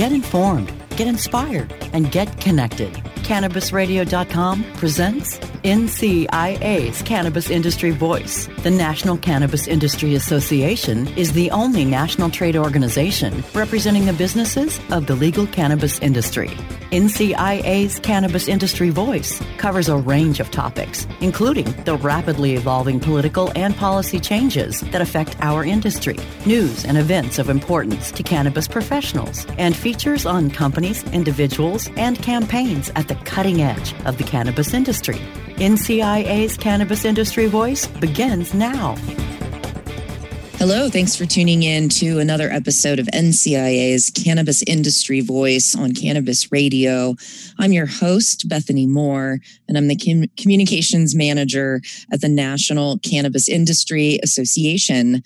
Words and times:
Get 0.00 0.12
informed, 0.12 0.72
get 0.96 1.06
inspired, 1.06 1.74
and 1.92 2.10
get 2.10 2.40
connected. 2.40 2.90
CannabisRadio.com 3.28 4.64
presents 4.78 5.38
NCIA's 5.62 7.02
Cannabis 7.02 7.50
Industry 7.50 7.90
Voice. 7.90 8.48
The 8.62 8.70
National 8.70 9.18
Cannabis 9.18 9.68
Industry 9.68 10.14
Association 10.14 11.06
is 11.18 11.34
the 11.34 11.50
only 11.50 11.84
national 11.84 12.30
trade 12.30 12.56
organization 12.56 13.44
representing 13.52 14.06
the 14.06 14.14
businesses 14.14 14.80
of 14.90 15.06
the 15.06 15.14
legal 15.14 15.46
cannabis 15.46 15.98
industry. 15.98 16.48
NCIA's 16.90 18.00
Cannabis 18.00 18.48
Industry 18.48 18.90
Voice 18.90 19.40
covers 19.58 19.88
a 19.88 19.96
range 19.96 20.40
of 20.40 20.50
topics, 20.50 21.06
including 21.20 21.70
the 21.84 21.96
rapidly 21.96 22.54
evolving 22.54 22.98
political 22.98 23.52
and 23.54 23.76
policy 23.76 24.18
changes 24.18 24.80
that 24.80 25.00
affect 25.00 25.36
our 25.40 25.64
industry, 25.64 26.16
news 26.46 26.84
and 26.84 26.98
events 26.98 27.38
of 27.38 27.48
importance 27.48 28.10
to 28.10 28.24
cannabis 28.24 28.66
professionals, 28.66 29.46
and 29.56 29.76
features 29.76 30.26
on 30.26 30.50
companies, 30.50 31.04
individuals, 31.12 31.88
and 31.96 32.20
campaigns 32.22 32.90
at 32.96 33.06
the 33.06 33.14
cutting 33.24 33.62
edge 33.62 33.94
of 34.04 34.18
the 34.18 34.24
cannabis 34.24 34.74
industry. 34.74 35.20
NCIA's 35.58 36.56
Cannabis 36.56 37.04
Industry 37.04 37.46
Voice 37.46 37.86
begins 37.86 38.52
now. 38.52 38.96
Hello, 40.60 40.90
thanks 40.90 41.16
for 41.16 41.24
tuning 41.24 41.62
in 41.62 41.88
to 41.88 42.18
another 42.18 42.50
episode 42.50 42.98
of 42.98 43.06
NCIA's 43.14 44.10
Cannabis 44.10 44.62
Industry 44.66 45.22
Voice 45.22 45.74
on 45.74 45.94
Cannabis 45.94 46.52
Radio. 46.52 47.14
I'm 47.58 47.72
your 47.72 47.86
host, 47.86 48.46
Bethany 48.46 48.86
Moore, 48.86 49.38
and 49.68 49.78
I'm 49.78 49.88
the 49.88 49.96
com- 49.96 50.28
communications 50.36 51.14
manager 51.16 51.80
at 52.12 52.20
the 52.20 52.28
National 52.28 52.98
Cannabis 52.98 53.48
Industry 53.48 54.20
Association. 54.22 55.22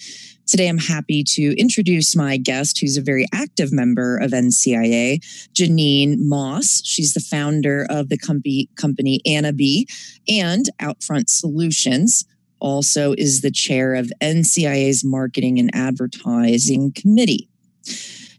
Today, 0.47 0.69
I'm 0.69 0.79
happy 0.79 1.25
to 1.31 1.59
introduce 1.59 2.15
my 2.15 2.37
guest, 2.37 2.79
who's 2.79 2.97
a 2.97 3.03
very 3.03 3.27
active 3.35 3.73
member 3.73 4.19
of 4.19 4.31
NCIA, 4.31 5.19
Jeanine 5.53 6.17
Moss. 6.19 6.81
She's 6.85 7.13
the 7.13 7.19
founder 7.19 7.89
of 7.91 8.09
the 8.09 8.19
company, 8.19 8.69
company 8.77 9.21
AnnaBis 9.27 9.91
and 10.29 10.67
Outfront 10.81 11.29
Solutions. 11.29 12.25
Also, 12.65 13.13
is 13.19 13.43
the 13.43 13.51
chair 13.51 13.95
of 13.95 14.11
NCIA's 14.23 15.05
Marketing 15.05 15.59
and 15.59 15.71
Advertising 15.75 16.93
Committee. 16.93 17.47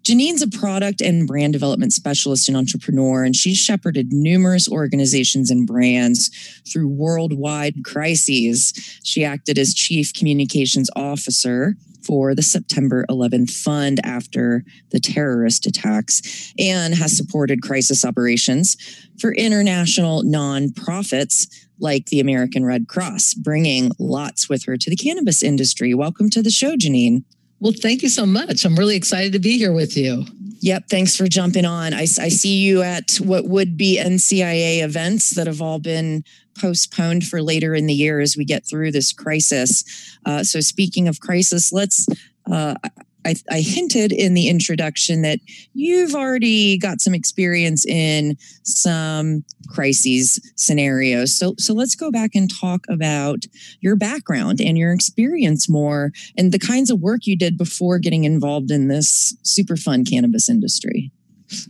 Jeanine's 0.06 0.44
a 0.44 0.48
product 0.48 1.02
and 1.02 1.26
brand 1.26 1.54
development 1.54 1.92
specialist 1.92 2.48
and 2.48 2.56
entrepreneur, 2.56 3.24
and 3.24 3.36
she's 3.36 3.58
shepherded 3.58 4.14
numerous 4.14 4.70
organizations 4.70 5.50
and 5.50 5.66
brands 5.66 6.30
through 6.72 6.88
worldwide 6.88 7.84
crises. 7.84 8.72
She 9.04 9.26
acted 9.26 9.58
as 9.58 9.74
chief 9.74 10.14
communications 10.14 10.92
officer 10.96 11.76
for 12.06 12.36
the 12.36 12.44
September 12.44 13.04
11th 13.10 13.50
Fund 13.50 14.00
after 14.04 14.64
the 14.92 15.00
terrorist 15.00 15.66
attacks 15.66 16.54
and 16.60 16.94
has 16.94 17.18
supported 17.18 17.64
crisis 17.64 18.06
operations 18.06 18.78
for 19.20 19.34
international 19.34 20.22
nonprofits 20.22 21.48
like 21.80 22.06
the 22.06 22.20
American 22.20 22.64
Red 22.64 22.88
Cross, 22.88 23.34
bringing 23.34 23.90
lots 23.98 24.48
with 24.48 24.66
her 24.66 24.78
to 24.78 24.90
the 24.90 24.96
cannabis 24.96 25.42
industry. 25.42 25.96
Welcome 25.96 26.30
to 26.30 26.44
the 26.44 26.52
show, 26.52 26.76
Jeanine. 26.76 27.24
Well, 27.60 27.74
thank 27.74 28.04
you 28.04 28.10
so 28.10 28.26
much. 28.26 28.66
I'm 28.66 28.76
really 28.76 28.96
excited 28.96 29.34
to 29.34 29.40
be 29.40 29.58
here 29.58 29.72
with 29.72 29.96
you. 29.96 30.26
Yep. 30.60 30.90
Thanks 30.90 31.16
for 31.16 31.28
jumping 31.28 31.66
on. 31.66 31.94
I, 31.94 32.02
I 32.02 32.30
see 32.30 32.58
you 32.58 32.82
at 32.82 33.16
what 33.18 33.46
would 33.46 33.78
be 33.78 34.00
NCIA 34.00 34.84
events 34.84 35.32
that 35.32 35.48
have 35.48 35.62
all 35.62 35.80
been 35.80 36.24
postponed 36.60 37.26
for 37.26 37.42
later 37.42 37.76
in 37.76 37.86
the 37.86 37.94
year 37.94 38.20
as 38.20 38.36
we 38.38 38.46
get 38.46 38.66
through 38.66 38.92
this 38.92 39.14
crisis. 39.14 39.84
Uh, 40.26 40.44
so, 40.44 40.60
speaking 40.60 41.08
of 41.08 41.20
crisis, 41.20 41.72
let's. 41.72 42.08
Uh, 42.50 42.76
I, 43.25 43.36
I, 43.50 43.62
hinted 43.62 44.12
in 44.12 44.36
the 44.36 44.47
introduction 44.47 45.22
that 45.24 45.40
you've 45.74 46.13
already 46.13 46.78
got 46.78 47.02
some 47.02 47.13
experience 47.13 47.86
in 47.86 48.38
some 48.63 49.44
crises 49.68 50.40
scenarios. 50.56 51.38
So, 51.38 51.56
so 51.58 51.74
let's 51.74 51.96
go 51.96 52.12
back 52.12 52.31
and 52.35 52.50
talk 52.53 52.85
about 52.90 53.46
your 53.81 53.96
background 53.96 54.62
and 54.62 54.78
your 54.78 54.94
experience 54.94 55.68
more 55.68 56.12
and 56.38 56.52
the 56.52 56.59
kinds 56.59 56.91
of 56.91 57.02
work 57.02 57.25
you 57.25 57.38
did 57.38 57.58
before 57.58 58.00
getting 58.00 58.24
involved 58.24 58.72
in 58.72 58.88
this 58.88 59.35
super 59.44 59.75
fun 59.75 60.06
cannabis 60.06 60.50
industry. 60.50 61.12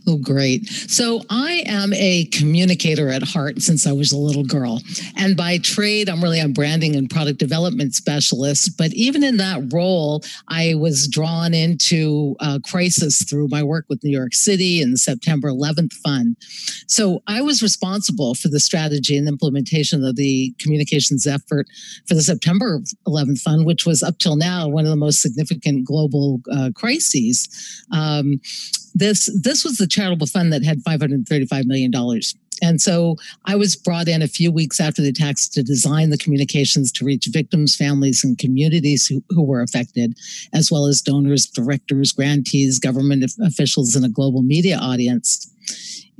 Oh, 0.06 0.18
great. 0.18 0.66
So 0.68 1.22
I 1.30 1.64
am 1.66 1.92
a 1.94 2.26
communicator 2.26 3.08
at 3.08 3.22
heart 3.22 3.62
since 3.62 3.86
I 3.86 3.92
was 3.92 4.12
a 4.12 4.18
little 4.18 4.44
girl. 4.44 4.80
And 5.16 5.36
by 5.36 5.58
trade, 5.58 6.08
I'm 6.08 6.22
really 6.22 6.40
a 6.40 6.48
branding 6.48 6.94
and 6.96 7.10
product 7.10 7.38
development 7.38 7.94
specialist. 7.94 8.76
But 8.76 8.92
even 8.92 9.24
in 9.24 9.36
that 9.38 9.72
role, 9.72 10.22
I 10.48 10.74
was 10.74 11.08
drawn 11.08 11.54
into 11.54 12.36
uh, 12.40 12.58
crisis 12.64 13.24
through 13.28 13.48
my 13.48 13.62
work 13.62 13.86
with 13.88 14.02
New 14.04 14.16
York 14.16 14.34
City 14.34 14.80
and 14.82 14.92
the 14.92 14.98
September 14.98 15.48
11th 15.48 15.92
Fund. 15.94 16.36
So 16.86 17.22
I 17.26 17.40
was 17.40 17.62
responsible 17.62 18.34
for 18.34 18.48
the 18.48 18.60
strategy 18.60 19.16
and 19.16 19.28
implementation 19.28 20.04
of 20.04 20.16
the 20.16 20.54
communications 20.58 21.26
effort 21.26 21.66
for 22.06 22.14
the 22.14 22.22
September 22.22 22.80
11th 23.06 23.40
Fund, 23.40 23.66
which 23.66 23.86
was 23.86 24.02
up 24.02 24.18
till 24.18 24.36
now 24.36 24.68
one 24.68 24.84
of 24.84 24.90
the 24.90 24.96
most 24.96 25.20
significant 25.20 25.84
global 25.84 26.40
uh, 26.52 26.70
crises. 26.74 27.48
Um, 27.92 28.40
this 28.96 29.30
this 29.42 29.64
was 29.64 29.76
the 29.76 29.86
charitable 29.86 30.26
fund 30.26 30.52
that 30.52 30.64
had 30.64 30.82
535 30.82 31.66
million 31.66 31.90
dollars 31.90 32.34
and 32.62 32.80
so 32.80 33.16
I 33.44 33.56
was 33.56 33.76
brought 33.76 34.08
in 34.08 34.22
a 34.22 34.28
few 34.28 34.50
weeks 34.50 34.80
after 34.80 35.02
the 35.02 35.10
attacks 35.10 35.48
to 35.50 35.62
design 35.62 36.10
the 36.10 36.18
communications 36.18 36.90
to 36.92 37.04
reach 37.04 37.28
victims, 37.30 37.76
families, 37.76 38.24
and 38.24 38.38
communities 38.38 39.06
who, 39.06 39.22
who 39.28 39.42
were 39.42 39.60
affected, 39.60 40.14
as 40.54 40.70
well 40.70 40.86
as 40.86 41.02
donors, 41.02 41.46
directors, 41.46 42.12
grantees, 42.12 42.78
government 42.78 43.30
officials, 43.44 43.94
and 43.94 44.04
a 44.04 44.08
global 44.08 44.42
media 44.42 44.78
audience. 44.78 45.50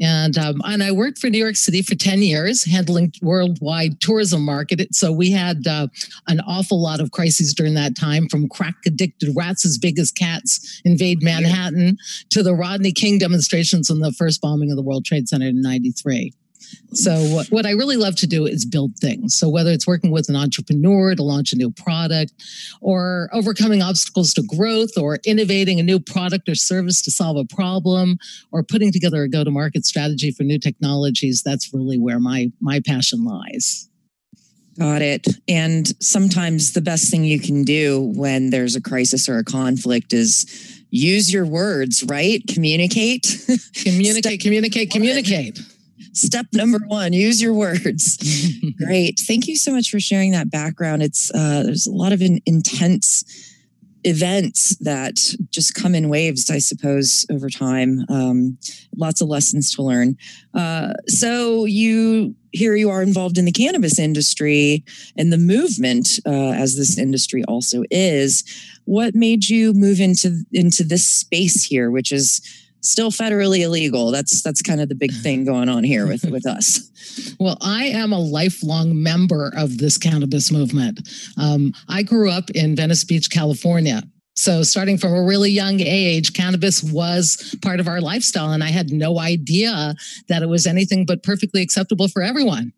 And 0.00 0.36
um, 0.36 0.60
and 0.64 0.82
I 0.82 0.92
worked 0.92 1.18
for 1.18 1.30
New 1.30 1.38
York 1.38 1.56
City 1.56 1.80
for 1.80 1.94
ten 1.94 2.20
years, 2.20 2.64
handling 2.64 3.12
worldwide 3.22 4.00
tourism 4.00 4.44
market. 4.44 4.94
So 4.94 5.10
we 5.10 5.30
had 5.30 5.66
uh, 5.66 5.88
an 6.28 6.40
awful 6.40 6.82
lot 6.82 7.00
of 7.00 7.12
crises 7.12 7.54
during 7.54 7.74
that 7.74 7.96
time, 7.96 8.28
from 8.28 8.48
crack 8.48 8.74
addicted 8.84 9.32
rats 9.34 9.64
as 9.64 9.78
big 9.78 9.98
as 9.98 10.10
cats 10.10 10.82
invade 10.84 11.22
Manhattan 11.22 11.96
to 12.30 12.42
the 12.42 12.54
Rodney 12.54 12.92
King 12.92 13.18
demonstrations 13.18 13.88
and 13.88 14.02
the 14.02 14.12
first 14.12 14.42
bombing 14.42 14.70
of 14.70 14.76
the 14.76 14.82
World 14.82 15.06
Trade 15.06 15.28
Center 15.28 15.46
in 15.46 15.62
'93. 15.62 16.34
So 16.92 17.14
what, 17.34 17.48
what 17.48 17.66
I 17.66 17.72
really 17.72 17.96
love 17.96 18.16
to 18.16 18.26
do 18.26 18.46
is 18.46 18.64
build 18.64 18.96
things. 18.96 19.34
So 19.38 19.48
whether 19.48 19.70
it's 19.70 19.86
working 19.86 20.10
with 20.10 20.28
an 20.28 20.36
entrepreneur 20.36 21.14
to 21.14 21.22
launch 21.22 21.52
a 21.52 21.56
new 21.56 21.70
product 21.70 22.32
or 22.80 23.28
overcoming 23.32 23.82
obstacles 23.82 24.32
to 24.34 24.42
growth 24.42 24.96
or 24.96 25.18
innovating 25.26 25.80
a 25.80 25.82
new 25.82 26.00
product 26.00 26.48
or 26.48 26.54
service 26.54 27.02
to 27.02 27.10
solve 27.10 27.36
a 27.36 27.44
problem 27.44 28.18
or 28.52 28.62
putting 28.62 28.92
together 28.92 29.22
a 29.22 29.28
go-to-market 29.28 29.84
strategy 29.84 30.30
for 30.30 30.42
new 30.42 30.58
technologies, 30.58 31.42
that's 31.42 31.72
really 31.74 31.98
where 31.98 32.18
my 32.18 32.50
my 32.60 32.80
passion 32.86 33.24
lies. 33.24 33.88
Got 34.78 35.00
it. 35.00 35.26
And 35.48 35.90
sometimes 36.02 36.72
the 36.72 36.82
best 36.82 37.10
thing 37.10 37.24
you 37.24 37.40
can 37.40 37.64
do 37.64 38.12
when 38.14 38.50
there's 38.50 38.76
a 38.76 38.80
crisis 38.80 39.28
or 39.28 39.38
a 39.38 39.44
conflict 39.44 40.12
is 40.12 40.84
use 40.90 41.32
your 41.32 41.46
words, 41.46 42.04
right? 42.04 42.42
Communicate. 42.46 43.26
Communicate, 43.74 44.40
communicate, 44.40 44.90
communicate. 44.90 45.60
Step 46.12 46.46
number 46.52 46.78
one, 46.86 47.12
use 47.12 47.40
your 47.40 47.54
words. 47.54 48.18
Great. 48.84 49.20
Thank 49.26 49.46
you 49.48 49.56
so 49.56 49.72
much 49.72 49.90
for 49.90 50.00
sharing 50.00 50.32
that 50.32 50.50
background. 50.50 51.02
It's 51.02 51.30
uh, 51.34 51.62
there's 51.64 51.86
a 51.86 51.92
lot 51.92 52.12
of 52.12 52.22
in, 52.22 52.40
intense 52.46 53.24
events 54.06 54.76
that 54.76 55.18
just 55.50 55.74
come 55.74 55.94
in 55.94 56.08
waves, 56.08 56.48
I 56.48 56.58
suppose, 56.58 57.26
over 57.30 57.50
time. 57.50 58.04
Um, 58.08 58.56
lots 58.96 59.20
of 59.20 59.28
lessons 59.28 59.74
to 59.74 59.82
learn. 59.82 60.16
Uh, 60.54 60.92
so 61.08 61.64
you 61.64 62.34
here 62.52 62.76
you 62.76 62.88
are 62.88 63.02
involved 63.02 63.36
in 63.36 63.44
the 63.44 63.52
cannabis 63.52 63.98
industry 63.98 64.84
and 65.18 65.32
the 65.32 65.38
movement, 65.38 66.20
uh, 66.24 66.52
as 66.52 66.76
this 66.76 66.98
industry 66.98 67.44
also 67.44 67.82
is. 67.90 68.44
What 68.84 69.14
made 69.14 69.48
you 69.48 69.74
move 69.74 70.00
into 70.00 70.44
into 70.52 70.84
this 70.84 71.06
space 71.06 71.64
here, 71.64 71.90
which 71.90 72.12
is 72.12 72.40
still 72.86 73.10
federally 73.10 73.60
illegal. 73.60 74.10
That's 74.10 74.42
that's 74.42 74.62
kind 74.62 74.80
of 74.80 74.88
the 74.88 74.94
big 74.94 75.12
thing 75.12 75.44
going 75.44 75.68
on 75.68 75.84
here 75.84 76.06
with 76.06 76.24
with 76.24 76.46
us. 76.46 76.90
Well, 77.38 77.56
I 77.60 77.86
am 77.86 78.12
a 78.12 78.18
lifelong 78.18 79.02
member 79.02 79.52
of 79.56 79.78
this 79.78 79.96
cannabis 79.96 80.50
movement. 80.50 81.08
Um, 81.38 81.72
I 81.88 82.02
grew 82.02 82.30
up 82.30 82.50
in 82.50 82.76
Venice 82.76 83.04
Beach, 83.04 83.30
California. 83.30 84.02
So, 84.34 84.62
starting 84.62 84.98
from 84.98 85.14
a 85.14 85.22
really 85.22 85.50
young 85.50 85.80
age, 85.80 86.34
cannabis 86.34 86.82
was 86.82 87.54
part 87.62 87.80
of 87.80 87.88
our 87.88 88.00
lifestyle. 88.00 88.52
And 88.52 88.62
I 88.62 88.70
had 88.70 88.90
no 88.90 89.18
idea 89.18 89.94
that 90.28 90.42
it 90.42 90.48
was 90.48 90.66
anything 90.66 91.06
but 91.06 91.22
perfectly 91.22 91.62
acceptable 91.62 92.08
for 92.08 92.22
everyone. 92.22 92.72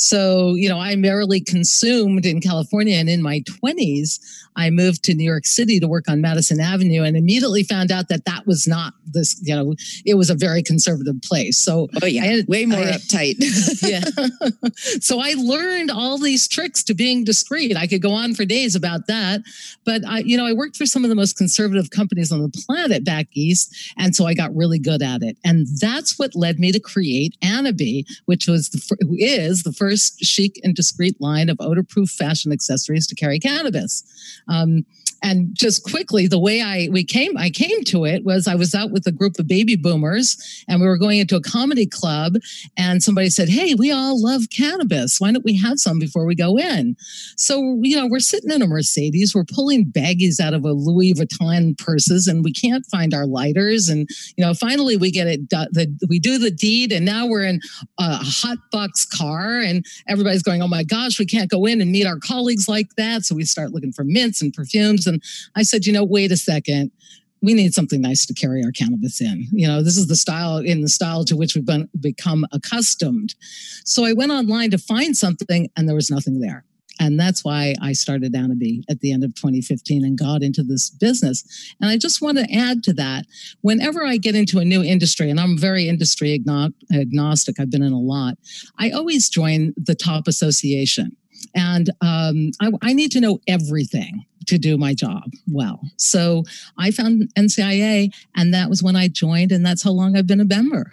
So, 0.00 0.54
you 0.54 0.66
know, 0.66 0.78
I 0.78 0.96
merely 0.96 1.40
consumed 1.40 2.24
in 2.24 2.40
California 2.40 2.96
and 2.96 3.10
in 3.10 3.20
my 3.20 3.40
20s, 3.40 4.18
I 4.56 4.70
moved 4.70 5.04
to 5.04 5.14
New 5.14 5.24
York 5.24 5.44
City 5.44 5.78
to 5.78 5.86
work 5.86 6.08
on 6.08 6.22
Madison 6.22 6.58
Avenue 6.58 7.02
and 7.02 7.16
immediately 7.16 7.62
found 7.62 7.92
out 7.92 8.08
that 8.08 8.24
that 8.24 8.46
was 8.46 8.66
not 8.66 8.94
this, 9.06 9.38
you 9.42 9.54
know, 9.54 9.74
it 10.06 10.14
was 10.14 10.30
a 10.30 10.34
very 10.34 10.62
conservative 10.62 11.20
place. 11.22 11.58
So, 11.58 11.88
oh, 12.02 12.06
yeah, 12.06 12.24
had, 12.24 12.48
way 12.48 12.64
more 12.64 12.80
I, 12.80 12.92
uptight. 12.92 13.36
yeah. 13.82 14.00
so, 15.00 15.20
I 15.20 15.34
learned 15.36 15.90
all 15.90 16.18
these 16.18 16.48
tricks 16.48 16.82
to 16.84 16.94
being 16.94 17.22
discreet. 17.22 17.76
I 17.76 17.86
could 17.86 18.00
go 18.00 18.12
on 18.12 18.34
for 18.34 18.46
days 18.46 18.74
about 18.74 19.06
that. 19.06 19.42
But, 19.84 20.02
I, 20.06 20.20
you 20.20 20.36
know, 20.36 20.46
I 20.46 20.54
worked 20.54 20.76
for 20.76 20.86
some 20.86 21.04
of 21.04 21.10
the 21.10 21.16
most 21.16 21.36
conservative 21.36 21.90
companies 21.90 22.32
on 22.32 22.40
the 22.40 22.64
planet 22.66 23.04
back 23.04 23.28
east. 23.34 23.92
And 23.98 24.16
so 24.16 24.26
I 24.26 24.34
got 24.34 24.54
really 24.56 24.78
good 24.78 25.02
at 25.02 25.22
it. 25.22 25.36
And 25.44 25.66
that's 25.78 26.18
what 26.18 26.34
led 26.34 26.58
me 26.58 26.72
to 26.72 26.80
create 26.80 27.36
AnnaBis, 27.42 28.06
which 28.24 28.46
was 28.46 28.70
the, 28.70 29.16
is 29.18 29.62
the 29.62 29.72
first 29.72 29.89
first 29.90 30.20
chic 30.20 30.60
and 30.62 30.74
discreet 30.74 31.20
line 31.20 31.48
of 31.48 31.56
odor-proof 31.60 32.08
fashion 32.10 32.52
accessories 32.52 33.06
to 33.08 33.14
carry 33.14 33.38
cannabis. 33.38 34.04
Um, 34.48 34.86
and 35.22 35.48
just 35.52 35.84
quickly 35.84 36.26
the 36.26 36.38
way 36.38 36.60
i 36.60 36.88
we 36.90 37.04
came 37.04 37.36
i 37.36 37.50
came 37.50 37.82
to 37.84 38.04
it 38.04 38.24
was 38.24 38.46
i 38.46 38.54
was 38.54 38.74
out 38.74 38.90
with 38.90 39.06
a 39.06 39.12
group 39.12 39.38
of 39.38 39.46
baby 39.46 39.76
boomers 39.76 40.64
and 40.68 40.80
we 40.80 40.86
were 40.86 40.98
going 40.98 41.18
into 41.18 41.36
a 41.36 41.40
comedy 41.40 41.86
club 41.86 42.34
and 42.76 43.02
somebody 43.02 43.30
said 43.30 43.48
hey 43.48 43.74
we 43.74 43.90
all 43.90 44.20
love 44.20 44.42
cannabis. 44.50 45.20
Why 45.20 45.32
don't 45.32 45.44
we 45.44 45.56
have 45.56 45.78
some 45.78 45.98
before 45.98 46.26
we 46.26 46.34
go 46.34 46.58
in? 46.58 46.96
So 47.36 47.78
you 47.82 47.96
know 47.96 48.06
we're 48.06 48.20
sitting 48.20 48.50
in 48.50 48.62
a 48.62 48.66
mercedes 48.66 49.34
we're 49.34 49.44
pulling 49.44 49.86
baggies 49.86 50.40
out 50.40 50.54
of 50.54 50.64
a 50.64 50.72
louis 50.72 51.14
vuitton 51.14 51.78
purses 51.78 52.26
and 52.26 52.44
we 52.44 52.52
can't 52.52 52.84
find 52.86 53.14
our 53.14 53.26
lighters. 53.26 53.88
And 53.88 54.08
you 54.36 54.44
know 54.44 54.54
finally 54.54 54.96
we 54.96 55.10
get 55.10 55.26
it 55.26 55.48
the, 55.50 55.88
we 56.08 56.18
do 56.18 56.38
the 56.38 56.50
deed 56.50 56.92
and 56.92 57.04
now 57.04 57.26
we're 57.26 57.44
in 57.44 57.60
a 57.98 58.16
hot 58.16 58.58
box 58.70 59.04
car 59.04 59.60
and 59.60 59.84
everybody's 60.08 60.42
going 60.42 60.62
oh 60.62 60.68
my 60.68 60.84
gosh 60.84 61.18
we 61.18 61.26
can't 61.26 61.50
go 61.50 61.64
in 61.66 61.80
and 61.80 61.90
meet 61.90 62.06
our 62.06 62.18
colleagues 62.18 62.68
like 62.68 62.94
that. 62.96 63.22
So 63.22 63.34
we 63.34 63.44
start 63.44 63.72
looking 63.72 63.92
for 63.92 64.04
mints 64.04 64.42
and 64.42 64.52
perfumes 64.52 65.06
and 65.10 65.22
I 65.54 65.62
said, 65.62 65.84
you 65.84 65.92
know, 65.92 66.04
wait 66.04 66.32
a 66.32 66.36
second. 66.36 66.90
We 67.42 67.54
need 67.54 67.74
something 67.74 68.00
nice 68.00 68.26
to 68.26 68.34
carry 68.34 68.62
our 68.64 68.72
cannabis 68.72 69.20
in. 69.20 69.46
You 69.50 69.66
know, 69.66 69.82
this 69.82 69.96
is 69.96 70.08
the 70.08 70.16
style 70.16 70.58
in 70.58 70.82
the 70.82 70.88
style 70.88 71.24
to 71.24 71.36
which 71.36 71.54
we've 71.54 71.64
been, 71.64 71.88
become 71.98 72.46
accustomed. 72.52 73.34
So 73.84 74.04
I 74.04 74.12
went 74.12 74.32
online 74.32 74.70
to 74.72 74.78
find 74.78 75.16
something 75.16 75.68
and 75.76 75.88
there 75.88 75.96
was 75.96 76.10
nothing 76.10 76.40
there. 76.40 76.64
And 77.00 77.18
that's 77.18 77.42
why 77.42 77.74
I 77.80 77.94
started 77.94 78.34
AnnaBis 78.34 78.82
at 78.90 79.00
the 79.00 79.10
end 79.10 79.24
of 79.24 79.34
2015 79.34 80.04
and 80.04 80.18
got 80.18 80.42
into 80.42 80.62
this 80.62 80.90
business. 80.90 81.74
And 81.80 81.90
I 81.90 81.96
just 81.96 82.20
want 82.20 82.36
to 82.36 82.52
add 82.54 82.84
to 82.84 82.92
that 82.92 83.24
whenever 83.62 84.04
I 84.04 84.18
get 84.18 84.34
into 84.34 84.58
a 84.58 84.66
new 84.66 84.84
industry, 84.84 85.30
and 85.30 85.40
I'm 85.40 85.56
very 85.56 85.88
industry 85.88 86.34
agnostic, 86.34 87.58
I've 87.58 87.70
been 87.70 87.82
in 87.82 87.94
a 87.94 87.98
lot, 87.98 88.34
I 88.78 88.90
always 88.90 89.30
join 89.30 89.72
the 89.78 89.94
top 89.94 90.28
association. 90.28 91.16
And 91.54 91.90
um, 92.00 92.50
I, 92.60 92.70
I 92.82 92.92
need 92.92 93.12
to 93.12 93.20
know 93.20 93.40
everything 93.46 94.24
to 94.46 94.58
do 94.58 94.76
my 94.76 94.94
job 94.94 95.24
well. 95.50 95.80
So 95.96 96.44
I 96.78 96.90
found 96.90 97.32
NCIA, 97.36 98.12
and 98.36 98.52
that 98.54 98.68
was 98.68 98.82
when 98.82 98.96
I 98.96 99.08
joined, 99.08 99.52
and 99.52 99.64
that's 99.64 99.82
how 99.82 99.92
long 99.92 100.16
I've 100.16 100.26
been 100.26 100.40
a 100.40 100.44
member. 100.44 100.92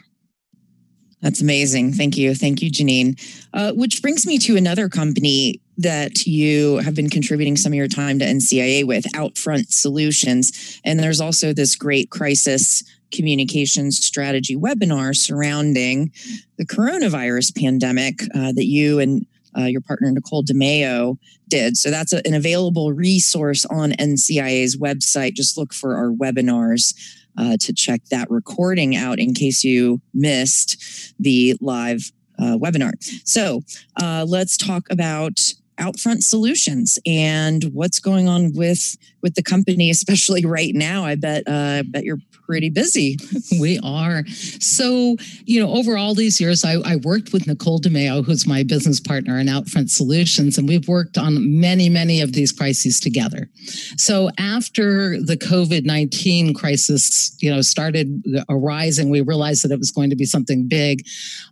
That's 1.22 1.42
amazing. 1.42 1.94
Thank 1.94 2.16
you. 2.16 2.36
Thank 2.36 2.62
you, 2.62 2.70
Jeanine. 2.70 3.20
Uh, 3.54 3.74
which 3.74 4.02
brings 4.02 4.28
me 4.28 4.38
to 4.40 4.56
another 4.56 4.88
company 4.88 5.62
that 5.78 6.26
you 6.26 6.78
have 6.78 6.96
been 6.96 7.10
contributing 7.10 7.58
some 7.58 7.72
of 7.72 7.78
your 7.78 7.88
time 7.88 8.20
to 8.20 8.26
NCIA 8.26 8.86
with, 8.86 9.06
Outfront 9.14 9.72
Solutions. 9.72 10.80
And 10.84 11.00
there's 11.00 11.20
also 11.22 11.54
this 11.54 11.76
great 11.76 12.10
crisis 12.12 12.84
communications 13.12 14.04
strategy 14.04 14.56
webinar 14.56 15.16
surrounding 15.16 16.12
the 16.58 16.66
coronavirus 16.66 17.56
pandemic 17.60 18.22
uh, 18.36 18.52
that 18.52 18.66
you 18.66 19.00
and 19.00 19.26
uh, 19.58 19.66
your 19.66 19.82
partner 19.82 20.12
Nicole 20.12 20.44
DeMeo 20.44 21.18
did. 21.48 21.78
So 21.78 21.90
that's 21.90 22.14
a, 22.14 22.26
an 22.26 22.34
available 22.34 22.94
resource 22.94 23.66
on 23.66 23.92
NCIA's 23.92 24.78
website. 24.78 25.34
Just 25.34 25.58
look 25.58 25.74
for 25.74 25.96
our 25.96 26.10
webinars 26.10 26.94
uh, 27.38 27.58
to 27.60 27.74
check 27.74 28.02
that 28.12 28.30
recording 28.30 28.96
out 28.96 29.20
in 29.20 29.34
case 29.34 29.64
you 29.64 30.02
missed 30.14 31.14
the 31.20 31.56
live 31.62 32.12
uh, 32.40 32.58
webinar. 32.58 32.94
So 33.28 33.62
uh, 34.02 34.26
let's 34.28 34.58
talk 34.58 34.88
about 34.90 35.40
Outfront 35.80 36.24
Solutions 36.24 37.00
and 37.06 37.64
what's 37.74 38.00
going 38.00 38.28
on 38.28 38.54
with 38.54 38.98
with 39.22 39.36
the 39.36 39.44
company, 39.44 39.90
especially 39.98 40.46
right 40.46 40.74
now. 40.74 41.06
I 41.06 41.16
bet 41.16 41.44
uh, 41.48 41.52
I 41.80 41.82
bet 41.84 42.04
you're 42.04 42.20
pretty 42.48 42.70
busy. 42.70 43.18
We 43.60 43.80
are. 43.84 44.26
So, 44.28 45.16
you 45.46 45.60
know, 45.60 45.74
over 45.74 45.98
all 45.98 46.14
these 46.14 46.40
years, 46.40 46.66
I, 46.66 46.76
I 46.86 46.98
worked 46.98 47.34
with 47.34 47.48
Nicole 47.48 47.80
DeMeo, 47.80 48.24
who's 48.26 48.46
my 48.46 48.62
business 48.62 49.00
partner 49.00 49.40
in 49.40 49.48
Outfront 49.48 49.90
Solutions, 49.90 50.58
and 50.58 50.68
we've 50.68 50.88
worked 50.88 51.18
on 51.18 51.60
many, 51.60 51.88
many 51.90 52.22
of 52.22 52.34
these 52.34 52.52
crises 52.52 53.00
together. 53.00 53.50
So 53.98 54.30
after 54.38 55.20
the 55.22 55.38
COVID 55.38 55.86
19 55.86 56.54
crisis, 56.54 57.36
you 57.40 57.50
know, 57.50 57.62
started 57.62 58.22
arising, 58.50 59.10
we 59.10 59.22
realized 59.22 59.64
that 59.64 59.72
it 59.72 59.80
was 59.80 59.92
going 59.92 60.10
to 60.10 60.16
be 60.16 60.26
something 60.26 60.68
big. 60.68 61.06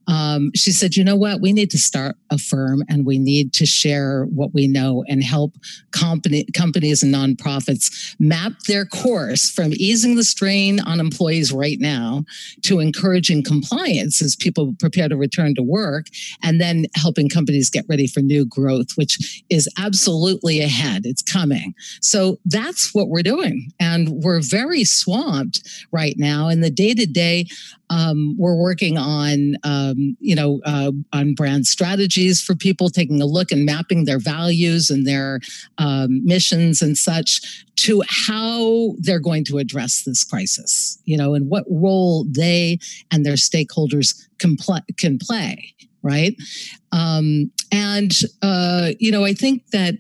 Um, 0.08 0.52
she 0.54 0.72
said, 0.72 0.96
you 0.96 1.04
know 1.04 1.16
what? 1.16 1.42
We 1.42 1.54
need 1.54 1.72
to 1.72 1.78
start 1.78 2.16
a 2.30 2.38
firm 2.38 2.84
and 2.90 3.06
we 3.06 3.18
need 3.18 3.54
to 3.54 3.66
share 3.66 4.15
what 4.24 4.54
we 4.54 4.68
know 4.68 5.04
and 5.08 5.24
help 5.24 5.54
company, 5.92 6.46
companies 6.56 7.04
and 7.04 7.14
nonprofits 7.14 8.16
map 8.20 8.54
their 8.68 8.86
course 8.86 9.50
from 9.50 9.72
easing 9.74 10.16
the 10.16 10.24
strain 10.24 10.80
on 10.80 11.00
employees 11.00 11.52
right 11.52 11.80
now 11.80 12.24
to 12.64 12.80
encouraging 12.80 13.44
compliance 13.44 14.22
as 14.22 14.36
people 14.36 14.74
prepare 14.80 15.10
to 15.10 15.18
return 15.18 15.54
to 15.56 15.64
work 15.64 16.08
and 16.44 16.62
then 16.62 16.86
helping 16.96 17.30
companies 17.30 17.70
get 17.70 17.86
ready 17.90 18.08
for 18.08 18.22
new 18.22 18.46
growth, 18.46 18.88
which 18.96 19.44
is 19.50 19.70
absolutely 19.78 20.62
ahead. 20.62 21.06
It's 21.06 21.22
coming. 21.22 21.74
So 22.02 22.38
that's 22.46 22.94
what 22.94 23.10
we're 23.10 23.24
doing. 23.24 23.72
And 23.80 24.24
we're 24.24 24.42
very 24.42 24.84
swamped 24.84 25.62
right 25.92 26.16
now. 26.18 26.48
In 26.48 26.62
the 26.62 26.70
day 26.70 26.94
to 26.94 27.06
day, 27.06 27.48
we're 28.38 28.56
working 28.56 28.98
on, 28.98 29.56
um, 29.64 30.18
you 30.20 30.36
know, 30.36 30.62
uh, 30.66 30.92
on 31.14 31.34
brand 31.34 31.68
strategies 31.68 32.42
for 32.42 32.56
people, 32.56 32.90
taking 32.90 33.22
a 33.22 33.26
look 33.26 33.52
and 33.52 33.66
mapping 33.66 34.06
their 34.06 34.20
values 34.20 34.90
and 34.90 35.06
their 35.06 35.40
um, 35.78 36.26
missions 36.26 36.82
and 36.82 36.98
such 36.98 37.66
to 37.78 38.02
how 38.08 38.96
they're 39.00 39.20
going 39.20 39.44
to 39.46 39.58
address 39.58 40.04
this 40.04 40.24
crisis, 40.24 41.00
you 41.06 41.18
know, 41.18 41.34
and 41.34 41.50
what 41.50 41.66
role 41.70 42.26
they 42.30 42.80
and 43.12 43.26
their 43.26 43.34
stakeholders 43.34 44.28
can, 44.40 44.56
pl- 44.58 44.86
can 44.98 45.18
play, 45.18 45.74
right? 46.02 46.36
Um, 46.92 47.52
and, 47.72 48.12
uh, 48.42 48.92
you 49.00 49.12
know, 49.12 49.26
I 49.26 49.34
think 49.34 49.68
that 49.72 49.96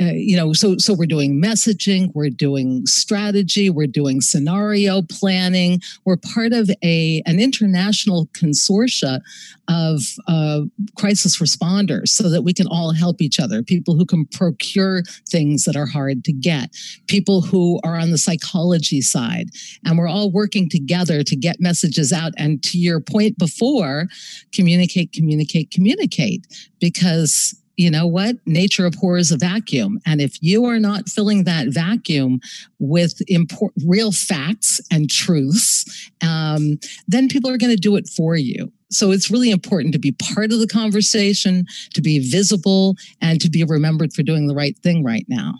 uh, 0.00 0.12
you 0.12 0.36
know 0.36 0.52
so 0.52 0.76
so 0.78 0.94
we're 0.94 1.06
doing 1.06 1.42
messaging 1.42 2.10
we're 2.14 2.30
doing 2.30 2.86
strategy 2.86 3.70
we're 3.70 3.86
doing 3.86 4.20
scenario 4.20 5.02
planning. 5.02 5.80
We're 6.04 6.16
part 6.16 6.52
of 6.52 6.70
a 6.82 7.22
an 7.26 7.40
international 7.40 8.26
consortia 8.28 9.20
of 9.68 10.02
uh, 10.26 10.62
crisis 10.96 11.38
responders 11.38 12.08
so 12.08 12.28
that 12.28 12.42
we 12.42 12.52
can 12.52 12.66
all 12.66 12.92
help 12.92 13.20
each 13.20 13.38
other 13.38 13.62
people 13.62 13.94
who 13.94 14.04
can 14.04 14.26
procure 14.26 15.02
things 15.28 15.64
that 15.64 15.76
are 15.76 15.86
hard 15.86 16.24
to 16.24 16.32
get 16.32 16.76
people 17.06 17.40
who 17.40 17.80
are 17.84 17.96
on 17.96 18.10
the 18.10 18.18
psychology 18.18 19.00
side. 19.00 19.50
And 19.84 19.98
we're 19.98 20.08
all 20.08 20.30
working 20.30 20.68
together 20.68 21.22
to 21.22 21.36
get 21.36 21.60
messages 21.60 22.12
out 22.12 22.32
and 22.36 22.62
to 22.64 22.78
your 22.78 23.00
point 23.00 23.38
before 23.38 24.06
communicate 24.52 25.12
communicate 25.12 25.70
communicate 25.70 26.46
because 26.80 27.59
you 27.80 27.90
know 27.90 28.06
what? 28.06 28.36
Nature 28.44 28.84
abhors 28.84 29.32
a 29.32 29.38
vacuum. 29.38 29.98
And 30.04 30.20
if 30.20 30.36
you 30.42 30.66
are 30.66 30.78
not 30.78 31.08
filling 31.08 31.44
that 31.44 31.68
vacuum 31.68 32.38
with 32.78 33.22
import, 33.26 33.72
real 33.86 34.12
facts 34.12 34.82
and 34.90 35.08
truths, 35.08 36.10
um, 36.20 36.78
then 37.08 37.26
people 37.26 37.48
are 37.48 37.56
going 37.56 37.74
to 37.74 37.80
do 37.80 37.96
it 37.96 38.06
for 38.06 38.36
you. 38.36 38.70
So 38.90 39.12
it's 39.12 39.30
really 39.30 39.50
important 39.50 39.94
to 39.94 39.98
be 39.98 40.12
part 40.12 40.52
of 40.52 40.58
the 40.58 40.66
conversation, 40.66 41.64
to 41.94 42.02
be 42.02 42.18
visible, 42.18 42.96
and 43.22 43.40
to 43.40 43.48
be 43.48 43.64
remembered 43.64 44.12
for 44.12 44.22
doing 44.22 44.46
the 44.46 44.54
right 44.54 44.76
thing 44.82 45.02
right 45.02 45.24
now. 45.26 45.54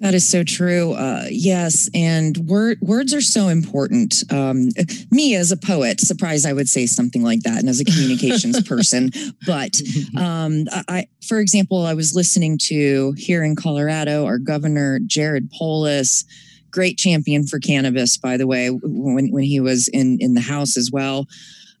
That 0.00 0.14
is 0.14 0.28
so 0.28 0.44
true. 0.44 0.92
Uh, 0.92 1.24
yes, 1.28 1.90
and 1.92 2.36
word, 2.46 2.78
words 2.80 3.12
are 3.12 3.20
so 3.20 3.48
important. 3.48 4.22
Um, 4.32 4.68
me 5.10 5.34
as 5.34 5.50
a 5.50 5.56
poet, 5.56 6.00
surprised 6.00 6.46
I 6.46 6.52
would 6.52 6.68
say 6.68 6.86
something 6.86 7.24
like 7.24 7.40
that, 7.40 7.58
and 7.58 7.68
as 7.68 7.80
a 7.80 7.84
communications 7.84 8.62
person. 8.68 9.10
But 9.44 9.80
um, 10.16 10.66
I, 10.88 11.08
for 11.26 11.40
example, 11.40 11.84
I 11.84 11.94
was 11.94 12.14
listening 12.14 12.58
to 12.64 13.12
here 13.16 13.42
in 13.42 13.56
Colorado, 13.56 14.24
our 14.24 14.38
governor 14.38 15.00
Jared 15.04 15.50
Polis, 15.50 16.24
great 16.70 16.96
champion 16.96 17.44
for 17.44 17.58
cannabis, 17.58 18.16
by 18.18 18.36
the 18.36 18.46
way, 18.46 18.68
when 18.70 19.32
when 19.32 19.42
he 19.42 19.58
was 19.58 19.88
in 19.88 20.18
in 20.20 20.34
the 20.34 20.40
House 20.40 20.76
as 20.76 20.92
well. 20.92 21.26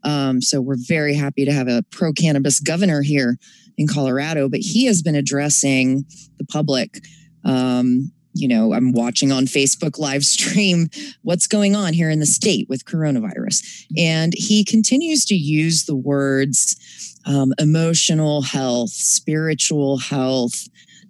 Um, 0.02 0.40
so 0.40 0.60
we're 0.60 0.76
very 0.76 1.14
happy 1.14 1.44
to 1.44 1.52
have 1.52 1.68
a 1.68 1.84
pro 1.90 2.12
cannabis 2.12 2.58
governor 2.58 3.02
here 3.02 3.38
in 3.76 3.86
Colorado. 3.86 4.48
But 4.48 4.60
he 4.60 4.86
has 4.86 5.02
been 5.02 5.14
addressing 5.14 6.04
the 6.38 6.44
public 6.46 6.98
um, 7.48 8.12
you 8.34 8.46
know, 8.46 8.72
I'm 8.72 8.92
watching 8.92 9.32
on 9.32 9.46
Facebook 9.46 9.98
live 9.98 10.24
stream 10.24 10.88
what's 11.22 11.46
going 11.46 11.74
on 11.74 11.92
here 11.92 12.10
in 12.10 12.20
the 12.20 12.26
state 12.26 12.68
with 12.68 12.84
coronavirus. 12.84 13.86
And 13.96 14.32
he 14.36 14.64
continues 14.64 15.24
to 15.26 15.34
use 15.34 15.84
the 15.84 15.96
words 15.96 16.76
um, 17.26 17.52
emotional 17.58 18.42
health, 18.42 18.90
spiritual 18.90 19.98
health, 19.98 20.68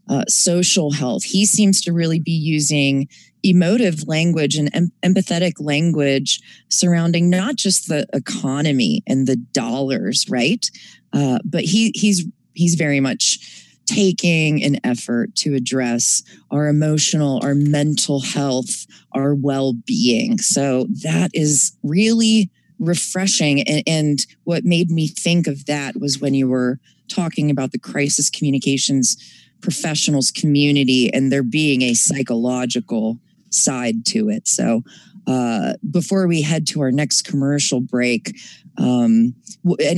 uh, 0.09 0.25
social 0.27 0.91
health. 0.91 1.23
He 1.23 1.45
seems 1.45 1.81
to 1.83 1.93
really 1.93 2.19
be 2.19 2.33
using 2.33 3.09
emotive 3.45 4.09
language 4.09 4.57
and 4.57 4.75
em- 4.75 4.93
empathetic 5.05 5.53
language 5.61 6.41
surrounding 6.69 7.31
not 7.31 7.57
just 7.57 7.89
the 7.89 8.07
economy 8.13 9.03
and 9.07 9.27
the 9.27 9.37
dollars, 9.37 10.27
right? 10.29 10.69
Uh, 11.13 11.39
but 11.45 11.63
he 11.63 11.93
he's 11.95 12.27
he's 12.55 12.75
very 12.75 13.01
much 13.01 13.68
taking 13.89 14.63
an 14.63 14.79
effort 14.85 15.35
to 15.35 15.55
address 15.55 16.23
our 16.51 16.69
emotional, 16.69 17.41
our 17.43 17.55
mental 17.55 18.21
health, 18.21 18.87
our 19.13 19.35
well 19.35 19.73
being. 19.73 20.39
So 20.39 20.87
that 21.03 21.31
is 21.33 21.77
really 21.83 22.51
refreshing. 22.79 23.63
And, 23.63 23.83
and, 23.87 24.27
what 24.45 24.65
made 24.65 24.91
me 24.91 25.09
think 25.09 25.47
of 25.47 25.67
that 25.67 25.99
was 25.99 26.21
when 26.21 26.35
you 26.35 26.49
were 26.49 26.79
talking 27.09 27.51
about 27.51 27.73
the 27.73 27.79
crisis 27.79 28.31
communications 28.31 29.17
professionals 29.61 30.31
community 30.31 31.13
and 31.13 31.33
there 31.33 31.43
being 31.43 31.83
a 31.83 31.95
psychological 31.95 33.19
side 33.51 34.05
to 34.07 34.29
it. 34.29 34.47
So 34.47 34.83
uh, 35.29 35.75
before 35.91 36.27
we 36.27 36.43
head 36.43 36.67
to 36.69 36.81
our 36.81 36.91
next 36.91 37.23
commercial 37.23 37.81
break, 37.81 38.35
um, 38.79 39.35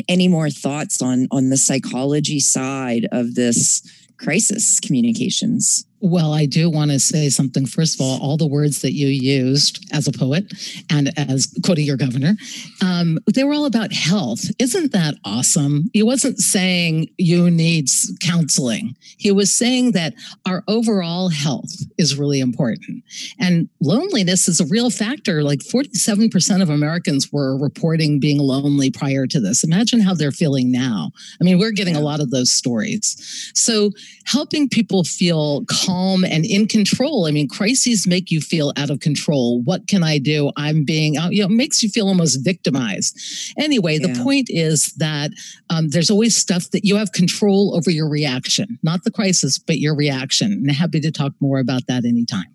any 0.09 0.27
more 0.27 0.51
thoughts 0.51 1.01
on 1.01 1.29
on 1.31 1.51
the 1.51 1.57
psychology 1.57 2.41
side 2.41 3.07
of 3.13 3.35
this 3.37 3.83
crisis 4.19 4.81
communications? 4.81 5.87
Well, 6.03 6.33
I 6.33 6.47
do 6.47 6.71
want 6.71 6.91
to 6.93 6.99
say 6.99 7.29
something. 7.29 7.67
First 7.67 7.97
of 7.97 8.01
all, 8.01 8.19
all 8.23 8.39
the 8.39 8.47
words 8.47 8.81
that 8.81 8.95
you 8.95 9.09
used 9.09 9.87
as 9.93 10.09
a 10.09 10.13
poet 10.13 10.51
and 10.91 11.13
as 11.19 11.55
quoting 11.63 11.85
your 11.85 11.99
governor, 11.99 12.37
um, 12.83 13.19
they 13.35 13.45
were 13.45 13.53
all 13.53 13.67
about 13.67 13.93
health. 13.93 14.45
Isn't 14.59 14.93
that 14.93 15.17
awesome? 15.27 15.91
He 15.93 16.03
wasn't 16.03 16.39
saying 16.39 17.11
you 17.19 17.51
need 17.51 17.89
counseling. 18.23 18.97
He 19.19 19.31
was 19.31 19.55
saying 19.55 19.93
that 19.93 20.15
our 20.47 20.65
overall 20.69 21.29
health 21.29 21.73
is 21.99 22.17
really 22.17 22.41
important. 22.41 23.05
And 23.39 23.69
loneliness 23.83 24.49
is 24.49 24.59
a 24.59 24.67
real 24.67 24.89
factor. 24.89 25.43
Like 25.43 25.61
47% 25.61 26.63
of 26.63 26.71
Americans 26.71 27.31
were 27.31 27.59
reporting 27.59 28.21
being 28.21 28.39
lonely 28.39 28.91
prior 28.91 29.27
to 29.27 29.39
this. 29.39 29.65
Imagine 29.65 30.01
how 30.01 30.15
they're 30.15 30.33
feeling 30.33 30.73
now. 30.73 31.11
I 31.41 31.45
mean, 31.45 31.59
we're 31.59 31.73
getting 31.73 31.97
a 31.97 32.01
lot 32.01 32.21
of 32.21 32.31
those 32.31 32.51
stories. 32.51 33.53
So 33.55 33.91
helping 34.25 34.69
people 34.69 35.05
feel 35.05 35.65
calm 35.67 35.90
calm 35.91 36.25
and 36.25 36.45
in 36.45 36.67
control. 36.67 37.27
I 37.27 37.31
mean, 37.31 37.49
crises 37.49 38.07
make 38.07 38.31
you 38.31 38.41
feel 38.41 38.73
out 38.77 38.91
of 38.91 39.01
control. 39.01 39.63
What 39.63 39.89
can 39.89 40.03
I 40.03 40.19
do? 40.19 40.51
I'm 40.57 40.85
being, 40.85 41.19
uh, 41.19 41.29
you 41.31 41.43
know, 41.43 41.49
makes 41.49 41.83
you 41.83 41.89
feel 41.89 42.09
almost 42.09 42.45
victimized. 42.45 43.19
Anyway, 43.59 43.99
yeah. 43.99 44.07
the 44.07 44.23
point 44.23 44.49
is 44.51 44.93
that 44.95 45.31
um, 45.69 45.89
there's 45.89 46.11
always 46.11 46.37
stuff 46.37 46.71
that 46.71 46.85
you 46.85 46.97
have 46.97 47.13
control 47.13 47.75
over 47.77 47.91
your 47.91 48.09
reaction, 48.09 48.79
not 48.83 49.05
the 49.05 49.11
crisis, 49.11 49.59
but 49.59 49.79
your 49.79 49.95
reaction. 49.95 50.53
And 50.53 50.71
happy 50.71 51.01
to 51.01 51.11
talk 51.11 51.33
more 51.41 51.59
about 51.59 51.87
that 51.89 52.05
anytime. 52.05 52.55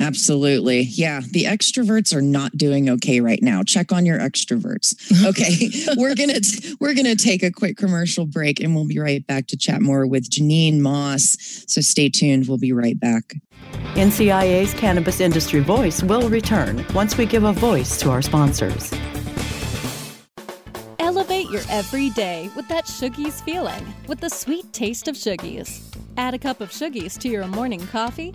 Absolutely. 0.00 0.82
Yeah. 0.82 1.20
The 1.20 1.44
extroverts 1.44 2.14
are 2.14 2.22
not 2.22 2.56
doing 2.56 2.88
okay 2.90 3.20
right 3.20 3.42
now. 3.42 3.62
Check 3.62 3.92
on 3.92 4.04
your 4.06 4.18
extroverts. 4.18 4.94
Okay. 5.24 5.70
we're 5.96 6.14
going 6.14 6.28
to 6.28 6.76
we're 6.80 6.92
going 6.92 7.06
to 7.06 7.16
take 7.16 7.42
a 7.42 7.50
quick 7.50 7.76
commercial 7.76 8.26
break 8.26 8.60
and 8.60 8.74
we'll 8.74 8.86
be 8.86 8.98
right 8.98 9.26
back 9.26 9.46
to 9.46 9.56
chat 9.56 9.80
more 9.80 10.06
with 10.06 10.28
Jeanine 10.28 10.80
Moss. 10.80 11.36
So 11.66 11.80
stay 11.80 12.08
tuned. 12.08 12.46
We'll 12.46 12.58
be 12.58 12.72
right 12.72 12.98
back. 12.98 13.34
NCIA's 13.94 14.74
Cannabis 14.74 15.20
Industry 15.20 15.60
Voice 15.60 16.02
will 16.02 16.28
return 16.28 16.84
once 16.94 17.16
we 17.16 17.26
give 17.26 17.44
a 17.44 17.52
voice 17.52 17.98
to 18.00 18.10
our 18.10 18.20
sponsors. 18.20 18.92
Elevate 20.98 21.48
your 21.50 21.62
everyday 21.70 22.50
with 22.56 22.68
that 22.68 22.86
Sugies 22.86 23.42
feeling 23.44 23.94
with 24.08 24.20
the 24.20 24.30
sweet 24.30 24.70
taste 24.72 25.08
of 25.08 25.14
Sugies. 25.14 25.80
Add 26.16 26.34
a 26.34 26.38
cup 26.38 26.60
of 26.60 26.70
Sugies 26.70 27.18
to 27.20 27.28
your 27.28 27.46
morning 27.46 27.86
coffee. 27.86 28.34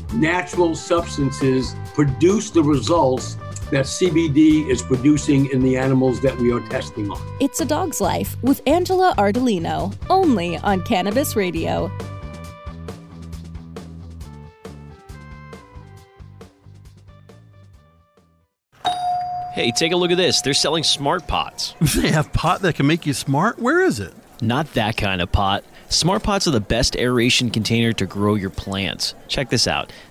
natural 0.13 0.75
substances 0.75 1.75
produce 1.93 2.49
the 2.49 2.63
results 2.63 3.35
that 3.71 3.85
CBD 3.85 4.67
is 4.69 4.81
producing 4.81 5.49
in 5.51 5.61
the 5.61 5.77
animals 5.77 6.19
that 6.21 6.37
we 6.37 6.51
are 6.51 6.59
testing 6.67 7.09
on. 7.09 7.37
It's 7.39 7.61
a 7.61 7.65
Dog's 7.65 8.01
Life 8.01 8.35
with 8.43 8.61
Angela 8.67 9.15
Ardolino, 9.17 9.95
only 10.09 10.57
on 10.57 10.81
Cannabis 10.83 11.35
Radio. 11.35 11.89
Hey, 19.53 19.71
take 19.71 19.91
a 19.91 19.97
look 19.97 20.11
at 20.11 20.17
this. 20.17 20.41
They're 20.41 20.53
selling 20.53 20.83
smart 20.83 21.27
pots. 21.27 21.75
They 21.95 22.09
have 22.11 22.31
pot 22.31 22.61
that 22.61 22.75
can 22.75 22.87
make 22.87 23.05
you 23.05 23.13
smart? 23.13 23.59
Where 23.59 23.81
is 23.81 23.99
it? 23.99 24.13
Not 24.41 24.73
that 24.73 24.97
kind 24.97 25.21
of 25.21 25.31
pot. 25.31 25.63
Smart 25.91 26.23
pots 26.23 26.47
are 26.47 26.51
the 26.51 26.61
best 26.61 26.95
aeration 26.95 27.49
container 27.49 27.91
to 27.91 28.05
grow 28.05 28.35
your 28.35 28.49
plants. 28.49 29.13
Check 29.27 29.49
this 29.49 29.67
out. 29.67 29.91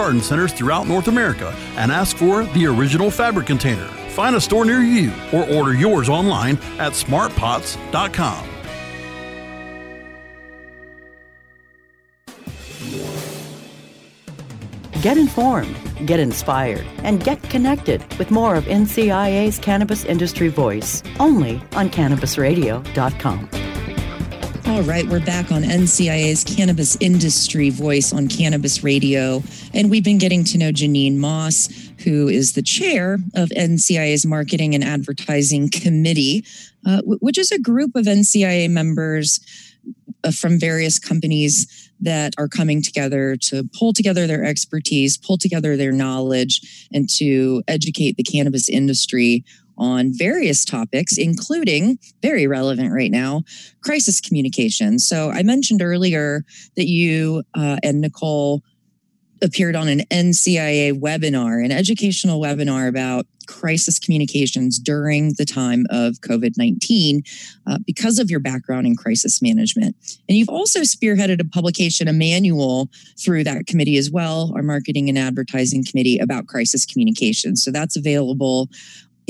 garden 0.00 0.22
centers 0.22 0.50
throughout 0.54 0.88
North 0.88 1.08
America 1.08 1.54
and 1.76 1.92
ask 1.92 2.16
for 2.16 2.44
the 2.54 2.64
original 2.64 3.10
fabric 3.10 3.46
container. 3.46 3.86
Find 4.16 4.34
a 4.34 4.40
store 4.40 4.64
near 4.64 4.80
you 4.80 5.12
or 5.30 5.46
order 5.50 5.74
yours 5.74 6.08
online 6.08 6.56
at 6.78 6.92
smartpots.com. 6.94 8.48
Get 15.02 15.18
informed, 15.18 15.76
get 16.06 16.18
inspired, 16.18 16.86
and 17.04 17.22
get 17.22 17.42
connected 17.42 18.02
with 18.18 18.30
more 18.30 18.54
of 18.54 18.64
NCIA's 18.64 19.58
Cannabis 19.58 20.06
Industry 20.06 20.48
Voice 20.48 21.02
only 21.18 21.56
on 21.72 21.90
CannabisRadio.com. 21.90 23.59
All 24.70 24.82
right, 24.82 25.04
we're 25.04 25.18
back 25.18 25.50
on 25.50 25.62
NCIA's 25.62 26.44
Cannabis 26.44 26.96
Industry 27.00 27.70
Voice 27.70 28.12
on 28.12 28.28
Cannabis 28.28 28.84
Radio. 28.84 29.42
And 29.74 29.90
we've 29.90 30.04
been 30.04 30.16
getting 30.16 30.44
to 30.44 30.58
know 30.58 30.70
Jeanine 30.70 31.16
Moss, 31.16 31.68
who 32.04 32.28
is 32.28 32.52
the 32.52 32.62
chair 32.62 33.14
of 33.34 33.48
NCIA's 33.48 34.24
Marketing 34.24 34.76
and 34.76 34.84
Advertising 34.84 35.70
Committee, 35.70 36.44
uh, 36.86 37.02
which 37.04 37.36
is 37.36 37.50
a 37.50 37.58
group 37.58 37.96
of 37.96 38.04
NCIA 38.04 38.70
members 38.70 39.40
uh, 40.22 40.30
from 40.30 40.58
various 40.60 41.00
companies 41.00 41.90
that 42.00 42.32
are 42.38 42.48
coming 42.48 42.80
together 42.80 43.36
to 43.48 43.68
pull 43.76 43.92
together 43.92 44.28
their 44.28 44.44
expertise, 44.44 45.18
pull 45.18 45.36
together 45.36 45.76
their 45.76 45.92
knowledge, 45.92 46.88
and 46.92 47.10
to 47.16 47.60
educate 47.66 48.16
the 48.16 48.22
cannabis 48.22 48.68
industry 48.68 49.44
on 49.80 50.12
various 50.12 50.64
topics, 50.64 51.18
including 51.18 51.98
very 52.22 52.46
relevant 52.46 52.92
right 52.92 53.10
now 53.10 53.42
crisis 53.82 54.20
communication. 54.20 54.98
So, 55.00 55.30
I 55.30 55.42
mentioned 55.42 55.82
earlier 55.82 56.44
that 56.76 56.86
you 56.86 57.42
uh, 57.54 57.78
and 57.82 58.00
Nicole 58.00 58.62
appeared 59.42 59.76
on 59.76 59.88
an 59.88 60.00
NCIA 60.10 60.98
webinar, 61.00 61.64
an 61.64 61.72
educational 61.72 62.40
webinar 62.40 62.88
about 62.88 63.26
crisis 63.46 63.98
communications 63.98 64.78
during 64.78 65.32
the 65.36 65.44
time 65.44 65.84
of 65.90 66.14
COVID 66.20 66.56
19 66.56 67.22
uh, 67.66 67.78
because 67.84 68.18
of 68.18 68.30
your 68.30 68.38
background 68.38 68.86
in 68.86 68.94
crisis 68.94 69.42
management. 69.42 69.96
And 70.28 70.38
you've 70.38 70.48
also 70.48 70.80
spearheaded 70.80 71.40
a 71.40 71.48
publication, 71.48 72.06
a 72.06 72.12
manual 72.12 72.88
through 73.18 73.44
that 73.44 73.66
committee 73.66 73.96
as 73.96 74.10
well, 74.10 74.52
our 74.54 74.62
marketing 74.62 75.08
and 75.08 75.18
advertising 75.18 75.84
committee 75.84 76.18
about 76.18 76.46
crisis 76.46 76.86
communications. 76.86 77.64
So 77.64 77.72
that's 77.72 77.96
available 77.96 78.68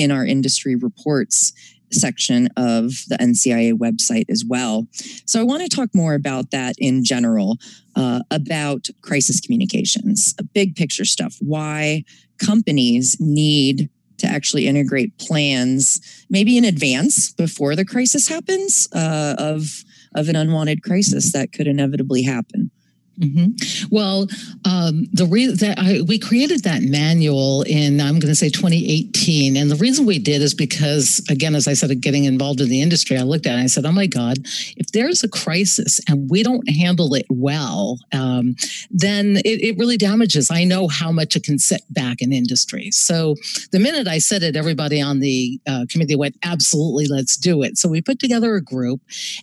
in 0.01 0.11
our 0.11 0.25
industry 0.25 0.75
reports 0.75 1.53
section 1.93 2.49
of 2.57 2.93
the 3.09 3.17
NCIA 3.21 3.73
website 3.73 4.27
as 4.29 4.45
well. 4.47 4.87
So 5.27 5.41
I 5.41 5.43
want 5.43 5.63
to 5.63 5.77
talk 5.77 5.91
more 5.95 6.15
about 6.15 6.51
that 6.53 6.77
in 6.79 7.05
general, 7.05 7.59
uh, 7.97 8.21
about 8.31 8.89
crisis 9.03 9.41
communications, 9.41 10.35
big 10.55 10.77
picture 10.77 11.05
stuff, 11.05 11.37
why 11.41 12.05
companies 12.39 13.17
need 13.19 13.91
to 14.19 14.27
actually 14.27 14.67
integrate 14.67 15.17
plans, 15.19 16.01
maybe 16.29 16.57
in 16.57 16.65
advance 16.65 17.33
before 17.33 17.75
the 17.75 17.85
crisis 17.85 18.29
happens, 18.29 18.87
uh, 18.95 19.35
of 19.39 19.85
of 20.15 20.29
an 20.29 20.37
unwanted 20.37 20.83
crisis 20.83 21.33
that 21.33 21.53
could 21.53 21.69
inevitably 21.69 22.23
happen. 22.23 22.71
Mm-hmm. 23.21 23.95
Well, 23.95 24.29
um, 24.65 25.07
the 25.13 25.27
reason 25.27 25.57
that 25.57 25.79
I, 25.79 26.01
we 26.01 26.19
created 26.19 26.65
that 26.65 26.83
manual 26.83 27.63
in 27.63 28.01
I'm 28.01 28.19
going 28.19 28.33
to 28.33 28.35
say 28.35 28.49
2018, 28.49 29.57
and 29.57 29.71
the 29.71 29.77
reason 29.77 30.07
we 30.07 30.19
did 30.19 30.41
is 30.41 30.55
because, 30.55 31.23
again, 31.29 31.55
as 31.55 31.69
I 31.69 31.75
said, 31.75 32.01
getting 32.01 32.25
involved 32.25 32.63
in 32.63 32.71
the 32.71 32.81
industry, 32.81 33.19
I 33.19 33.23
looked 33.23 33.47
at 33.47 33.51
it 33.51 33.55
and 33.57 33.63
I 33.65 33.67
said, 33.67 33.85
"Oh 33.85 33.93
my 33.93 34.07
God, 34.07 34.39
if 34.77 34.93
there's 34.93 35.23
a 35.23 35.29
crisis 35.29 36.01
and 36.09 36.31
we 36.31 36.43
don't 36.43 36.67
handle 36.71 37.15
it 37.15 37.27
well, 37.29 37.99
um, 38.13 38.57
then 38.91 39.37
it, 39.45 39.61
it 39.63 39.79
really 39.79 39.99
damages." 39.99 40.51
I 40.51 40.65
know 40.65 40.89
how 40.89 41.13
much 41.13 41.37
it 41.37 41.45
can 41.45 41.59
set 41.59 41.83
back 41.91 42.23
an 42.23 42.33
industry. 42.33 42.91
So 42.91 43.35
the 43.71 43.79
minute 43.79 44.09
I 44.09 44.19
said 44.19 44.43
it, 44.43 44.57
everybody 44.57 45.01
on 45.03 45.21
the 45.21 45.61
uh, 45.67 45.85
committee 45.91 46.17
went, 46.17 46.37
"Absolutely, 46.43 47.07
let's 47.07 47.37
do 47.37 47.63
it." 47.63 47.77
So 47.77 47.87
we 47.87 48.01
put 48.01 48.19
together 48.19 48.55
a 48.55 48.63
group, 48.63 49.03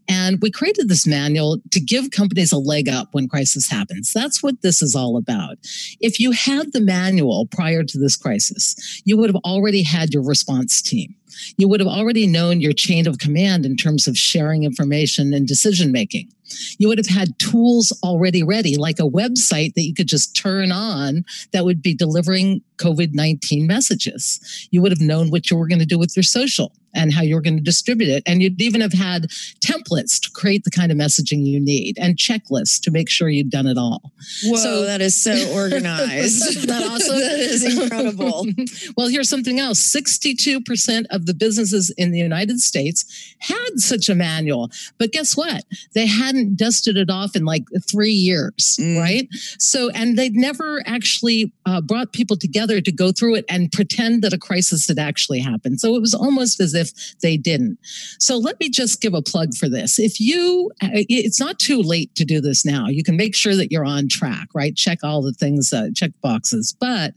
and 0.09 0.41
we 0.41 0.49
created 0.49 0.89
this 0.89 1.05
manual 1.05 1.59
to 1.71 1.79
give 1.79 2.09
companies 2.09 2.51
a 2.51 2.57
leg 2.57 2.89
up 2.89 3.09
when 3.11 3.27
crisis 3.27 3.66
happens. 3.69 4.13
That's 4.13 4.41
what 4.41 4.61
this 4.61 4.81
is 4.81 4.95
all 4.95 5.17
about. 5.17 5.57
If 5.99 6.19
you 6.19 6.31
had 6.31 6.73
the 6.73 6.81
manual 6.81 7.47
prior 7.47 7.83
to 7.83 7.97
this 7.97 8.15
crisis, 8.15 9.01
you 9.05 9.17
would 9.17 9.29
have 9.29 9.41
already 9.43 9.83
had 9.83 10.13
your 10.13 10.23
response 10.23 10.81
team. 10.81 11.15
You 11.57 11.67
would 11.67 11.79
have 11.79 11.89
already 11.89 12.25
known 12.27 12.61
your 12.61 12.73
chain 12.73 13.07
of 13.07 13.19
command 13.19 13.65
in 13.65 13.77
terms 13.77 14.07
of 14.07 14.17
sharing 14.17 14.63
information 14.63 15.33
and 15.33 15.47
decision 15.47 15.91
making. 15.91 16.29
You 16.77 16.87
would 16.87 16.97
have 16.97 17.07
had 17.07 17.37
tools 17.39 17.91
already 18.03 18.43
ready, 18.43 18.77
like 18.77 18.99
a 18.99 19.03
website 19.03 19.73
that 19.73 19.83
you 19.83 19.93
could 19.93 20.07
just 20.07 20.35
turn 20.35 20.71
on 20.71 21.25
that 21.51 21.65
would 21.65 21.81
be 21.81 21.93
delivering 21.93 22.61
COVID 22.77 23.13
19 23.13 23.67
messages. 23.67 24.67
You 24.71 24.81
would 24.81 24.91
have 24.91 25.01
known 25.01 25.29
what 25.29 25.51
you 25.51 25.57
were 25.57 25.67
going 25.67 25.79
to 25.79 25.85
do 25.85 25.99
with 25.99 26.15
your 26.15 26.23
social 26.23 26.71
and 26.93 27.13
how 27.13 27.21
you're 27.21 27.41
going 27.41 27.57
to 27.57 27.63
distribute 27.63 28.09
it. 28.09 28.23
And 28.25 28.41
you'd 28.41 28.61
even 28.61 28.81
have 28.81 28.93
had 28.93 29.27
templates 29.59 30.19
to 30.21 30.31
create 30.31 30.63
the 30.63 30.71
kind 30.71 30.91
of 30.91 30.97
messaging 30.97 31.45
you 31.45 31.59
need 31.59 31.97
and 31.99 32.17
checklists 32.17 32.81
to 32.81 32.91
make 32.91 33.09
sure 33.09 33.29
you've 33.29 33.49
done 33.49 33.67
it 33.67 33.77
all. 33.77 34.11
Whoa, 34.43 34.57
so 34.57 34.85
that 34.85 35.01
is 35.01 35.21
so 35.21 35.31
organized. 35.53 36.67
that 36.67 36.83
awesome? 36.83 37.19
that 37.19 37.39
is 37.39 37.77
incredible. 37.77 38.45
well, 38.97 39.07
here's 39.07 39.29
something 39.29 39.59
else 39.59 39.79
62% 39.79 41.05
of 41.11 41.25
the 41.25 41.33
businesses 41.33 41.89
in 41.97 42.11
the 42.11 42.19
United 42.19 42.59
States 42.59 43.35
had 43.39 43.79
such 43.79 44.09
a 44.09 44.15
manual. 44.15 44.69
But 44.97 45.11
guess 45.11 45.35
what? 45.35 45.63
They 45.93 46.07
hadn't 46.07 46.57
dusted 46.57 46.97
it 46.97 47.09
off 47.09 47.35
in 47.35 47.45
like 47.45 47.63
three 47.89 48.11
years, 48.11 48.77
mm. 48.79 48.99
right? 48.99 49.27
So, 49.59 49.89
and 49.91 50.17
they'd 50.17 50.35
never 50.35 50.81
actually 50.85 51.53
uh, 51.65 51.81
brought 51.81 52.13
people 52.13 52.37
together 52.37 52.81
to 52.81 52.91
go 52.91 53.11
through 53.11 53.35
it 53.35 53.45
and 53.49 53.71
pretend 53.71 54.21
that 54.23 54.33
a 54.33 54.37
crisis 54.37 54.87
had 54.87 54.99
actually 54.99 55.39
happened. 55.39 55.79
So 55.79 55.95
it 55.95 56.01
was 56.01 56.13
almost 56.13 56.59
as 56.59 56.73
if 56.73 56.86
they 57.21 57.37
didn't. 57.37 57.77
So 58.19 58.37
let 58.37 58.59
me 58.59 58.69
just 58.69 59.01
give 59.01 59.13
a 59.13 59.21
plug 59.21 59.53
for 59.55 59.69
this. 59.69 59.99
If 59.99 60.19
you, 60.19 60.71
uh, 60.81 60.89
it's 61.09 61.39
not 61.39 61.59
too 61.59 61.81
late 61.81 62.13
to 62.15 62.25
do 62.25 62.41
this 62.41 62.65
now. 62.65 62.87
You 62.87 63.03
can 63.03 63.17
make 63.17 63.35
sure 63.35 63.55
that 63.55 63.71
you're 63.71 63.85
on 63.85 64.07
track, 64.09 64.47
right? 64.53 64.75
Check 64.75 64.99
all 65.03 65.21
the 65.21 65.33
things, 65.33 65.73
uh, 65.73 65.89
check 65.95 66.11
boxes. 66.21 66.75
But 66.79 67.13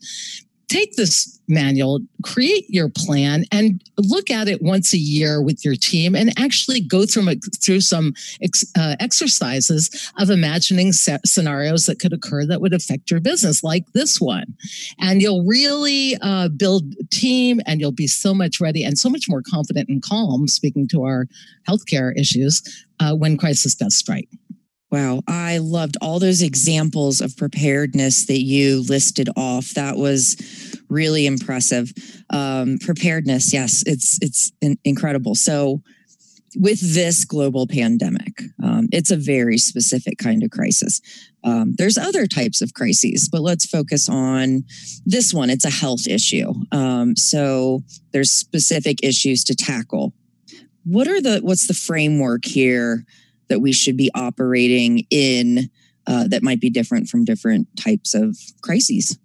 take 0.71 0.95
this 0.95 1.41
manual, 1.49 1.99
create 2.23 2.65
your 2.69 2.89
plan, 2.89 3.45
and 3.51 3.83
look 3.99 4.31
at 4.31 4.49
it 4.49 4.63
once 4.63 4.95
a 4.95 4.99
year 4.99 5.43
with 5.43 5.65
your 5.65 5.75
team, 5.75 6.15
and 6.15 6.33
actually 6.39 6.81
go 6.81 7.05
through 7.05 7.35
through 7.63 7.81
some 7.81 8.15
ex, 8.41 8.65
uh, 8.79 8.95
exercises 9.01 10.13
of 10.19 10.31
imagining 10.31 10.93
scenarios 10.93 11.87
that 11.87 11.99
could 11.99 12.13
occur 12.13 12.47
that 12.47 12.61
would 12.61 12.73
affect 12.73 13.11
your 13.11 13.21
business, 13.21 13.65
like 13.65 13.85
this 13.93 14.21
one. 14.21 14.55
And 15.01 15.21
you'll 15.21 15.45
really 15.45 16.17
uh, 16.23 16.49
build 16.49 16.95
team, 17.11 17.61
and 17.67 17.81
you'll 17.81 17.91
be 17.93 18.07
so 18.07 18.33
much 18.33 18.61
ready 18.61 18.85
and 18.85 18.97
so 18.97 19.11
much 19.11 19.29
more 19.29 19.43
confident 19.43 19.89
and 19.89 20.01
calm. 20.03 20.47
Speaking 20.47 20.87
to 20.89 21.03
our 21.03 21.27
healthcare 21.69 22.17
issues 22.17 22.63
uh, 23.01 23.15
when 23.15 23.37
crisis 23.37 23.75
does 23.75 23.97
strike. 23.97 24.29
Wow, 24.91 25.23
I 25.29 25.59
loved 25.59 25.97
all 26.01 26.19
those 26.19 26.43
examples 26.43 27.21
of 27.21 27.37
preparedness 27.37 28.27
that 28.27 28.41
you 28.41 28.83
listed 28.83 29.29
off. 29.37 29.71
That 29.75 29.97
was 29.97 30.37
really 30.89 31.27
impressive. 31.27 31.93
Um, 32.31 32.79
preparedness, 32.81 33.53
yes, 33.53 33.85
it's 33.87 34.19
it's 34.21 34.51
in- 34.61 34.79
incredible. 34.85 35.37
So, 35.37 35.81
with 36.57 36.81
this 36.95 37.25
global 37.25 37.69
pandemic, 37.69 38.43
um, 38.63 38.89
it's 38.91 39.13
a 39.13 39.17
very 39.17 39.59
specific 39.59 40.19
kind 40.19 40.43
of 40.43 40.51
crisis. 40.51 41.01
Um, 41.45 41.75
there's 41.79 41.97
other 41.97 42.27
types 42.27 42.61
of 42.61 42.75
crises, 42.75 43.29
but 43.31 43.43
let's 43.43 43.67
focus 43.67 44.09
on 44.09 44.65
this 45.07 45.33
one. 45.33 45.51
It's 45.51 45.65
a 45.65 45.71
health 45.71 46.09
issue. 46.09 46.53
Um, 46.73 47.15
so 47.17 47.83
there's 48.13 48.33
specific 48.33 49.05
issues 49.05 49.45
to 49.45 49.55
tackle. 49.55 50.13
What 50.85 51.07
are 51.07 51.21
the 51.21 51.39
what's 51.43 51.67
the 51.67 51.75
framework 51.75 52.45
here? 52.45 53.05
That 53.51 53.61
we 53.61 53.73
should 53.73 53.97
be 53.97 54.11
operating 54.15 55.07
in 55.11 55.69
uh, 56.07 56.27
that 56.29 56.43
might 56.43 56.61
be 56.61 56.71
different 56.71 57.09
from 57.09 57.25
different 57.25 57.69
types 57.79 58.15
of 58.15 58.37
crises? 58.63 59.19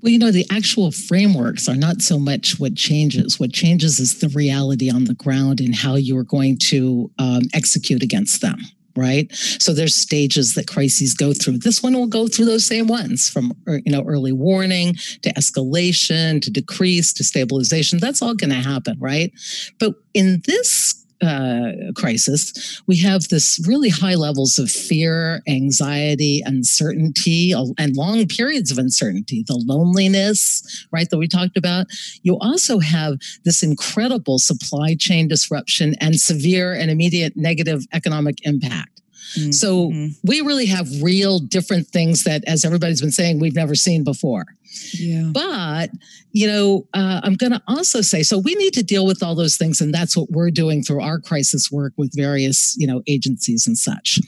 Well, 0.00 0.12
you 0.12 0.18
know, 0.18 0.30
the 0.30 0.46
actual 0.50 0.90
frameworks 0.92 1.68
are 1.68 1.76
not 1.76 2.00
so 2.00 2.18
much 2.18 2.60
what 2.60 2.74
changes. 2.74 3.40
What 3.40 3.52
changes 3.52 3.98
is 3.98 4.20
the 4.20 4.28
reality 4.28 4.90
on 4.90 5.04
the 5.04 5.14
ground 5.14 5.60
and 5.60 5.74
how 5.74 5.96
you 5.96 6.16
are 6.16 6.24
going 6.24 6.58
to 6.64 7.10
um, 7.18 7.42
execute 7.52 8.02
against 8.02 8.40
them 8.40 8.58
right 8.96 9.34
so 9.34 9.72
there's 9.72 9.94
stages 9.94 10.54
that 10.54 10.68
crises 10.68 11.14
go 11.14 11.32
through 11.32 11.58
this 11.58 11.82
one 11.82 11.94
will 11.94 12.06
go 12.06 12.28
through 12.28 12.44
those 12.44 12.64
same 12.64 12.86
ones 12.86 13.28
from 13.28 13.52
er, 13.66 13.80
you 13.84 13.90
know 13.90 14.04
early 14.06 14.32
warning 14.32 14.94
to 15.22 15.32
escalation 15.34 16.40
to 16.40 16.50
decrease 16.50 17.12
to 17.12 17.24
stabilization 17.24 17.98
that's 17.98 18.22
all 18.22 18.34
going 18.34 18.50
to 18.50 18.56
happen 18.56 18.96
right 19.00 19.32
but 19.80 19.94
in 20.12 20.40
this 20.46 21.03
uh, 21.22 21.72
crisis, 21.94 22.82
we 22.86 22.96
have 22.98 23.28
this 23.28 23.62
really 23.66 23.88
high 23.88 24.14
levels 24.14 24.58
of 24.58 24.70
fear, 24.70 25.42
anxiety, 25.48 26.42
uncertainty, 26.44 27.52
and 27.52 27.96
long 27.96 28.26
periods 28.26 28.70
of 28.70 28.78
uncertainty, 28.78 29.44
the 29.46 29.62
loneliness, 29.66 30.86
right, 30.92 31.08
that 31.10 31.18
we 31.18 31.28
talked 31.28 31.56
about. 31.56 31.86
You 32.22 32.38
also 32.40 32.78
have 32.78 33.18
this 33.44 33.62
incredible 33.62 34.38
supply 34.38 34.96
chain 34.98 35.28
disruption 35.28 35.94
and 36.00 36.20
severe 36.20 36.72
and 36.74 36.90
immediate 36.90 37.36
negative 37.36 37.84
economic 37.92 38.36
impact 38.42 38.94
Mm-hmm. 39.38 39.52
So 39.52 39.92
we 40.22 40.40
really 40.40 40.66
have 40.66 40.88
real 41.02 41.38
different 41.38 41.88
things 41.88 42.24
that, 42.24 42.44
as 42.46 42.64
everybody's 42.64 43.00
been 43.00 43.10
saying, 43.10 43.40
we've 43.40 43.54
never 43.54 43.74
seen 43.74 44.04
before. 44.04 44.44
Yeah. 44.92 45.30
But, 45.32 45.90
you 46.32 46.48
know, 46.48 46.88
uh, 46.94 47.20
I'm 47.22 47.34
going 47.36 47.52
to 47.52 47.62
also 47.68 48.00
say 48.00 48.24
so 48.24 48.38
we 48.38 48.56
need 48.56 48.74
to 48.74 48.82
deal 48.82 49.06
with 49.06 49.22
all 49.22 49.36
those 49.36 49.56
things. 49.56 49.80
And 49.80 49.94
that's 49.94 50.16
what 50.16 50.30
we're 50.30 50.50
doing 50.50 50.82
through 50.82 51.00
our 51.00 51.20
crisis 51.20 51.70
work 51.70 51.92
with 51.96 52.12
various, 52.14 52.76
you 52.76 52.86
know, 52.86 53.02
agencies 53.06 53.66
and 53.66 53.78
such. 53.78 54.18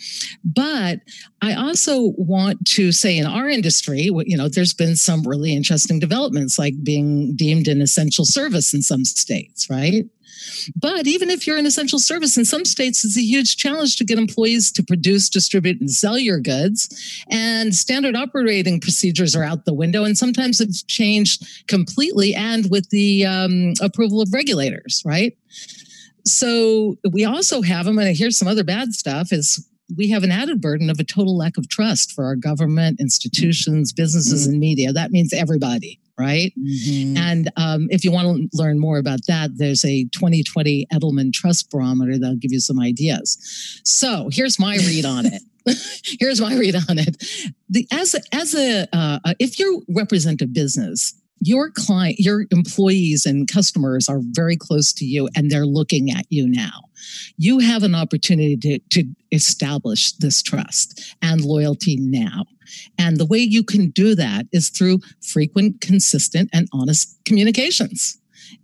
But 0.44 1.00
I 1.42 1.54
also 1.54 2.12
want 2.16 2.64
to 2.68 2.92
say 2.92 3.18
in 3.18 3.26
our 3.26 3.48
industry, 3.48 4.02
you 4.02 4.36
know, 4.36 4.48
there's 4.48 4.74
been 4.74 4.96
some 4.96 5.24
really 5.24 5.52
interesting 5.52 5.98
developments 5.98 6.58
like 6.58 6.74
being 6.84 7.34
deemed 7.34 7.66
an 7.66 7.80
essential 7.80 8.24
service 8.24 8.72
in 8.72 8.82
some 8.82 9.04
states, 9.04 9.68
right? 9.68 10.04
But 10.74 11.06
even 11.06 11.30
if 11.30 11.46
you're 11.46 11.58
an 11.58 11.66
essential 11.66 11.98
service 11.98 12.36
in 12.36 12.44
some 12.44 12.64
states, 12.64 13.04
it's 13.04 13.16
a 13.16 13.22
huge 13.22 13.56
challenge 13.56 13.96
to 13.96 14.04
get 14.04 14.18
employees 14.18 14.70
to 14.72 14.82
produce, 14.82 15.28
distribute, 15.28 15.80
and 15.80 15.90
sell 15.90 16.18
your 16.18 16.40
goods. 16.40 17.24
And 17.30 17.74
standard 17.74 18.16
operating 18.16 18.80
procedures 18.80 19.34
are 19.36 19.44
out 19.44 19.64
the 19.64 19.74
window, 19.74 20.04
and 20.04 20.16
sometimes 20.16 20.60
it's 20.60 20.82
changed 20.82 21.66
completely 21.68 22.34
and 22.34 22.70
with 22.70 22.90
the 22.90 23.26
um, 23.26 23.74
approval 23.80 24.20
of 24.20 24.32
regulators, 24.32 25.02
right? 25.04 25.36
So 26.24 26.98
we 27.12 27.24
also 27.24 27.62
have 27.62 27.86
them, 27.86 27.98
and 27.98 28.16
here's 28.16 28.36
some 28.36 28.48
other 28.48 28.64
bad 28.64 28.92
stuff 28.94 29.32
is 29.32 29.64
we 29.96 30.10
have 30.10 30.24
an 30.24 30.32
added 30.32 30.60
burden 30.60 30.90
of 30.90 30.98
a 30.98 31.04
total 31.04 31.36
lack 31.36 31.56
of 31.56 31.68
trust 31.68 32.12
for 32.12 32.24
our 32.24 32.36
government, 32.36 33.00
institutions, 33.00 33.92
businesses, 33.92 34.42
mm-hmm. 34.42 34.52
and 34.52 34.60
media. 34.60 34.92
That 34.92 35.10
means 35.10 35.32
everybody 35.32 36.00
right? 36.18 36.52
Mm-hmm. 36.58 37.16
And 37.16 37.52
um, 37.56 37.88
if 37.90 38.04
you 38.04 38.10
want 38.10 38.50
to 38.50 38.56
learn 38.56 38.78
more 38.78 38.98
about 38.98 39.26
that, 39.28 39.50
there's 39.56 39.84
a 39.84 40.04
2020 40.04 40.86
Edelman 40.92 41.32
Trust 41.32 41.70
Barometer 41.70 42.18
that'll 42.18 42.36
give 42.36 42.52
you 42.52 42.60
some 42.60 42.80
ideas. 42.80 43.80
So 43.84 44.30
here's 44.32 44.58
my 44.58 44.76
read 44.76 45.04
on 45.04 45.26
it. 45.26 45.42
here's 46.20 46.40
my 46.40 46.56
read 46.56 46.76
on 46.76 46.98
it. 46.98 47.22
The, 47.68 47.86
as 47.92 48.14
a, 48.14 48.20
as 48.32 48.54
a 48.54 48.88
uh, 48.92 49.18
if 49.38 49.58
you 49.58 49.84
represent 49.88 50.40
a 50.40 50.46
business, 50.46 51.14
your 51.46 51.70
client, 51.70 52.18
your 52.18 52.46
employees 52.50 53.24
and 53.24 53.46
customers 53.46 54.08
are 54.08 54.20
very 54.32 54.56
close 54.56 54.92
to 54.94 55.04
you 55.04 55.28
and 55.36 55.48
they're 55.48 55.64
looking 55.64 56.10
at 56.10 56.26
you 56.28 56.48
now. 56.48 56.82
You 57.36 57.60
have 57.60 57.84
an 57.84 57.94
opportunity 57.94 58.56
to, 58.56 58.78
to 58.90 59.04
establish 59.30 60.12
this 60.12 60.42
trust 60.42 61.14
and 61.22 61.44
loyalty 61.44 61.96
now. 61.98 62.46
And 62.98 63.16
the 63.16 63.26
way 63.26 63.38
you 63.38 63.62
can 63.62 63.90
do 63.90 64.16
that 64.16 64.46
is 64.52 64.70
through 64.70 65.00
frequent, 65.22 65.80
consistent, 65.80 66.50
and 66.52 66.68
honest 66.72 67.16
communications. 67.24 68.18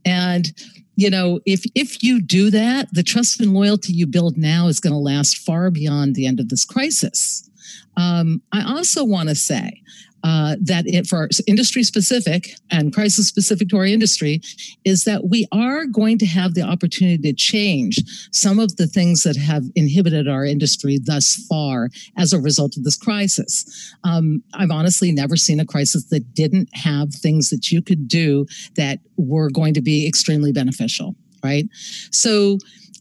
And 0.04 0.52
you 0.96 1.08
know, 1.08 1.40
if 1.46 1.62
if 1.74 2.02
you 2.02 2.20
do 2.20 2.50
that, 2.50 2.88
the 2.92 3.02
trust 3.02 3.40
and 3.40 3.54
loyalty 3.54 3.92
you 3.92 4.06
build 4.06 4.36
now 4.36 4.66
is 4.66 4.78
going 4.78 4.92
to 4.92 4.98
last 4.98 5.38
far 5.38 5.70
beyond 5.70 6.14
the 6.14 6.26
end 6.26 6.38
of 6.38 6.48
this 6.48 6.64
crisis. 6.64 7.48
Um, 7.96 8.42
I 8.52 8.62
also 8.62 9.04
want 9.04 9.28
to 9.28 9.34
say 9.34 9.82
uh, 10.24 10.56
that 10.60 10.86
it, 10.86 11.06
for 11.06 11.28
industry 11.46 11.82
specific 11.82 12.50
and 12.70 12.94
crisis 12.94 13.26
specific 13.26 13.68
to 13.68 13.76
our 13.76 13.86
industry 13.86 14.40
is 14.84 15.04
that 15.04 15.28
we 15.28 15.46
are 15.52 15.86
going 15.86 16.18
to 16.18 16.26
have 16.26 16.54
the 16.54 16.62
opportunity 16.62 17.18
to 17.18 17.32
change 17.32 17.98
some 18.30 18.58
of 18.58 18.76
the 18.76 18.86
things 18.86 19.22
that 19.22 19.36
have 19.36 19.64
inhibited 19.74 20.28
our 20.28 20.44
industry 20.44 20.98
thus 21.02 21.44
far 21.48 21.88
as 22.16 22.32
a 22.32 22.40
result 22.40 22.76
of 22.76 22.84
this 22.84 22.96
crisis. 22.96 23.94
Um, 24.04 24.42
I've 24.54 24.70
honestly 24.70 25.12
never 25.12 25.36
seen 25.36 25.60
a 25.60 25.66
crisis 25.66 26.04
that 26.06 26.34
didn't 26.34 26.68
have 26.74 27.12
things 27.14 27.50
that 27.50 27.70
you 27.70 27.82
could 27.82 28.08
do 28.08 28.46
that 28.76 29.00
were 29.16 29.50
going 29.50 29.74
to 29.74 29.82
be 29.82 30.06
extremely 30.06 30.52
beneficial, 30.52 31.14
right? 31.42 31.68
So, 32.10 32.58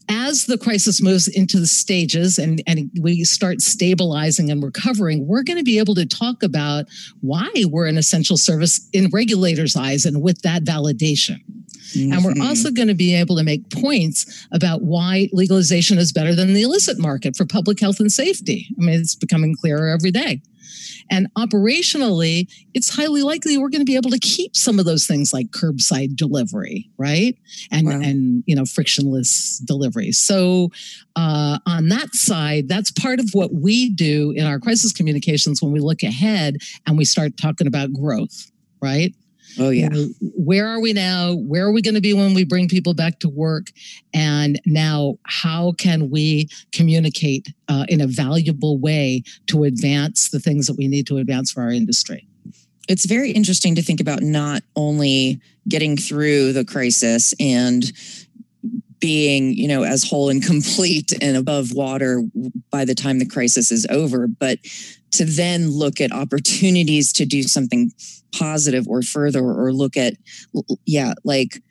as 0.08 0.46
the 0.46 0.58
crisis 0.58 1.02
moves 1.02 1.28
into 1.28 1.58
the 1.58 1.66
stages 1.66 2.38
and, 2.38 2.62
and 2.66 2.90
we 3.00 3.24
start 3.24 3.60
stabilizing 3.60 4.50
and 4.50 4.62
recovering, 4.62 5.26
we're 5.26 5.42
going 5.42 5.58
to 5.58 5.64
be 5.64 5.78
able 5.78 5.94
to 5.94 6.06
talk 6.06 6.42
about 6.42 6.86
why 7.20 7.48
we're 7.66 7.86
an 7.86 7.98
essential 7.98 8.36
service 8.36 8.88
in 8.92 9.08
regulators' 9.12 9.76
eyes 9.76 10.04
and 10.04 10.22
with 10.22 10.42
that 10.42 10.64
validation. 10.64 11.40
Mm-hmm. 11.92 12.12
And 12.12 12.24
we're 12.24 12.32
mm-hmm. 12.32 12.42
also 12.42 12.70
going 12.70 12.88
to 12.88 12.94
be 12.94 13.14
able 13.14 13.36
to 13.36 13.44
make 13.44 13.68
points 13.70 14.46
about 14.52 14.82
why 14.82 15.28
legalization 15.32 15.98
is 15.98 16.12
better 16.12 16.34
than 16.34 16.54
the 16.54 16.62
illicit 16.62 16.98
market 16.98 17.36
for 17.36 17.46
public 17.46 17.80
health 17.80 18.00
and 18.00 18.10
safety. 18.10 18.68
I 18.78 18.84
mean, 18.84 19.00
it's 19.00 19.14
becoming 19.14 19.54
clearer 19.54 19.88
every 19.88 20.10
day. 20.10 20.40
And 21.10 21.32
operationally, 21.34 22.48
it's 22.74 22.94
highly 22.94 23.22
likely 23.22 23.58
we're 23.58 23.68
going 23.68 23.80
to 23.80 23.90
be 23.90 23.96
able 23.96 24.10
to 24.10 24.18
keep 24.18 24.56
some 24.56 24.78
of 24.78 24.84
those 24.84 25.06
things 25.06 25.32
like 25.32 25.48
curbside 25.48 26.16
delivery, 26.16 26.88
right? 26.96 27.36
And 27.70 27.86
wow. 27.86 28.00
and 28.00 28.42
you 28.46 28.56
know 28.56 28.64
frictionless 28.64 29.58
delivery. 29.58 30.12
So 30.12 30.70
uh, 31.16 31.58
on 31.66 31.88
that 31.88 32.14
side, 32.14 32.68
that's 32.68 32.90
part 32.90 33.20
of 33.20 33.30
what 33.32 33.52
we 33.52 33.90
do 33.90 34.32
in 34.32 34.46
our 34.46 34.58
crisis 34.58 34.92
communications 34.92 35.62
when 35.62 35.72
we 35.72 35.80
look 35.80 36.02
ahead 36.02 36.56
and 36.86 36.96
we 36.96 37.04
start 37.04 37.36
talking 37.36 37.66
about 37.66 37.92
growth, 37.92 38.50
right? 38.80 39.14
Oh, 39.58 39.70
yeah. 39.70 39.84
You 39.84 39.90
know, 39.90 40.08
where 40.36 40.66
are 40.66 40.80
we 40.80 40.92
now? 40.92 41.34
Where 41.34 41.66
are 41.66 41.72
we 41.72 41.82
going 41.82 41.94
to 41.94 42.00
be 42.00 42.14
when 42.14 42.34
we 42.34 42.44
bring 42.44 42.68
people 42.68 42.94
back 42.94 43.18
to 43.20 43.28
work? 43.28 43.68
And 44.14 44.60
now, 44.66 45.18
how 45.24 45.72
can 45.78 46.10
we 46.10 46.48
communicate 46.72 47.52
uh, 47.68 47.84
in 47.88 48.00
a 48.00 48.06
valuable 48.06 48.78
way 48.78 49.22
to 49.48 49.64
advance 49.64 50.30
the 50.30 50.40
things 50.40 50.66
that 50.66 50.76
we 50.76 50.88
need 50.88 51.06
to 51.08 51.18
advance 51.18 51.52
for 51.52 51.62
our 51.62 51.70
industry? 51.70 52.26
It's 52.88 53.06
very 53.06 53.30
interesting 53.30 53.74
to 53.76 53.82
think 53.82 54.00
about 54.00 54.22
not 54.22 54.62
only 54.74 55.40
getting 55.68 55.96
through 55.96 56.52
the 56.52 56.64
crisis 56.64 57.32
and 57.38 57.84
being, 58.98 59.52
you 59.54 59.68
know, 59.68 59.82
as 59.82 60.04
whole 60.04 60.30
and 60.30 60.42
complete 60.46 61.12
and 61.20 61.36
above 61.36 61.72
water 61.72 62.22
by 62.70 62.84
the 62.84 62.94
time 62.94 63.18
the 63.18 63.26
crisis 63.26 63.70
is 63.70 63.86
over, 63.90 64.26
but 64.26 64.58
to 65.12 65.24
then 65.24 65.70
look 65.70 66.00
at 66.00 66.12
opportunities 66.12 67.12
to 67.12 67.24
do 67.24 67.42
something 67.42 67.92
positive 68.34 68.88
or 68.88 69.02
further 69.02 69.40
or 69.40 69.72
look 69.72 69.96
at 69.96 70.14
yeah 70.86 71.12
like 71.24 71.62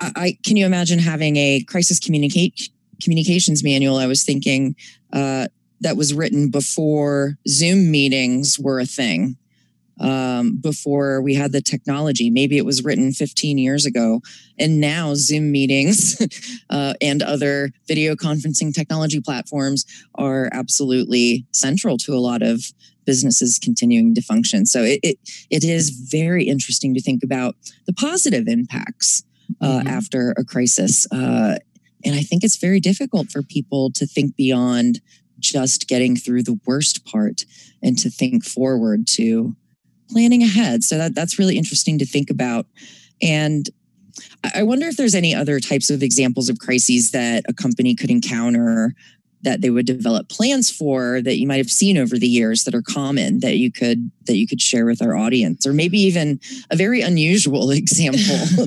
I, 0.00 0.12
I 0.16 0.38
can 0.44 0.56
you 0.56 0.66
imagine 0.66 0.98
having 0.98 1.36
a 1.36 1.62
crisis 1.64 1.98
communicate 1.98 2.70
communications 3.02 3.62
manual? 3.62 3.96
I 3.96 4.06
was 4.06 4.24
thinking 4.24 4.74
uh, 5.12 5.48
that 5.80 5.96
was 5.96 6.14
written 6.14 6.50
before 6.50 7.38
zoom 7.46 7.90
meetings 7.90 8.58
were 8.58 8.80
a 8.80 8.86
thing 8.86 9.36
um, 10.00 10.56
before 10.60 11.20
we 11.22 11.34
had 11.34 11.52
the 11.52 11.60
technology. 11.60 12.30
Maybe 12.30 12.56
it 12.56 12.64
was 12.64 12.84
written 12.84 13.12
15 13.12 13.58
years 13.58 13.84
ago. 13.86 14.20
And 14.58 14.80
now 14.80 15.14
Zoom 15.14 15.50
meetings 15.50 16.20
uh, 16.70 16.94
and 17.00 17.22
other 17.22 17.70
video 17.86 18.14
conferencing 18.14 18.74
technology 18.74 19.20
platforms 19.20 19.84
are 20.14 20.48
absolutely 20.52 21.46
central 21.52 21.96
to 21.98 22.14
a 22.14 22.20
lot 22.20 22.42
of 22.42 22.62
businesses 23.06 23.58
continuing 23.58 24.14
to 24.14 24.20
function. 24.20 24.66
So 24.66 24.82
it, 24.82 25.00
it, 25.02 25.18
it 25.50 25.64
is 25.64 25.90
very 25.90 26.44
interesting 26.44 26.92
to 26.94 27.00
think 27.00 27.22
about 27.24 27.56
the 27.86 27.94
positive 27.94 28.46
impacts 28.46 29.24
uh, 29.62 29.66
mm-hmm. 29.66 29.88
after 29.88 30.34
a 30.36 30.44
crisis. 30.44 31.06
Uh, 31.10 31.56
and 32.04 32.14
I 32.14 32.20
think 32.20 32.44
it's 32.44 32.58
very 32.58 32.80
difficult 32.80 33.28
for 33.28 33.42
people 33.42 33.90
to 33.92 34.06
think 34.06 34.36
beyond 34.36 35.00
just 35.38 35.88
getting 35.88 36.16
through 36.16 36.42
the 36.42 36.60
worst 36.66 37.04
part 37.04 37.44
and 37.82 37.98
to 37.98 38.10
think 38.10 38.44
forward 38.44 39.06
to 39.06 39.56
planning 40.08 40.42
ahead. 40.42 40.82
So 40.84 40.98
that, 40.98 41.14
that's 41.14 41.38
really 41.38 41.58
interesting 41.58 41.98
to 41.98 42.06
think 42.06 42.30
about. 42.30 42.66
And 43.20 43.68
I 44.54 44.62
wonder 44.62 44.86
if 44.86 44.96
there's 44.96 45.14
any 45.14 45.34
other 45.34 45.60
types 45.60 45.90
of 45.90 46.02
examples 46.02 46.48
of 46.48 46.58
crises 46.58 47.10
that 47.12 47.44
a 47.48 47.52
company 47.52 47.94
could 47.94 48.10
encounter 48.10 48.94
that 49.42 49.60
they 49.60 49.70
would 49.70 49.86
develop 49.86 50.28
plans 50.28 50.70
for 50.70 51.22
that 51.22 51.36
you 51.36 51.46
might 51.46 51.56
have 51.56 51.70
seen 51.70 51.96
over 51.96 52.18
the 52.18 52.26
years 52.26 52.64
that 52.64 52.74
are 52.74 52.82
common 52.82 53.40
that 53.40 53.56
you 53.56 53.70
could 53.70 54.10
that 54.26 54.36
you 54.36 54.46
could 54.46 54.60
share 54.60 54.84
with 54.84 55.00
our 55.00 55.16
audience 55.16 55.66
or 55.66 55.72
maybe 55.72 55.98
even 55.98 56.40
a 56.70 56.76
very 56.76 57.00
unusual 57.00 57.70
example 57.82 58.20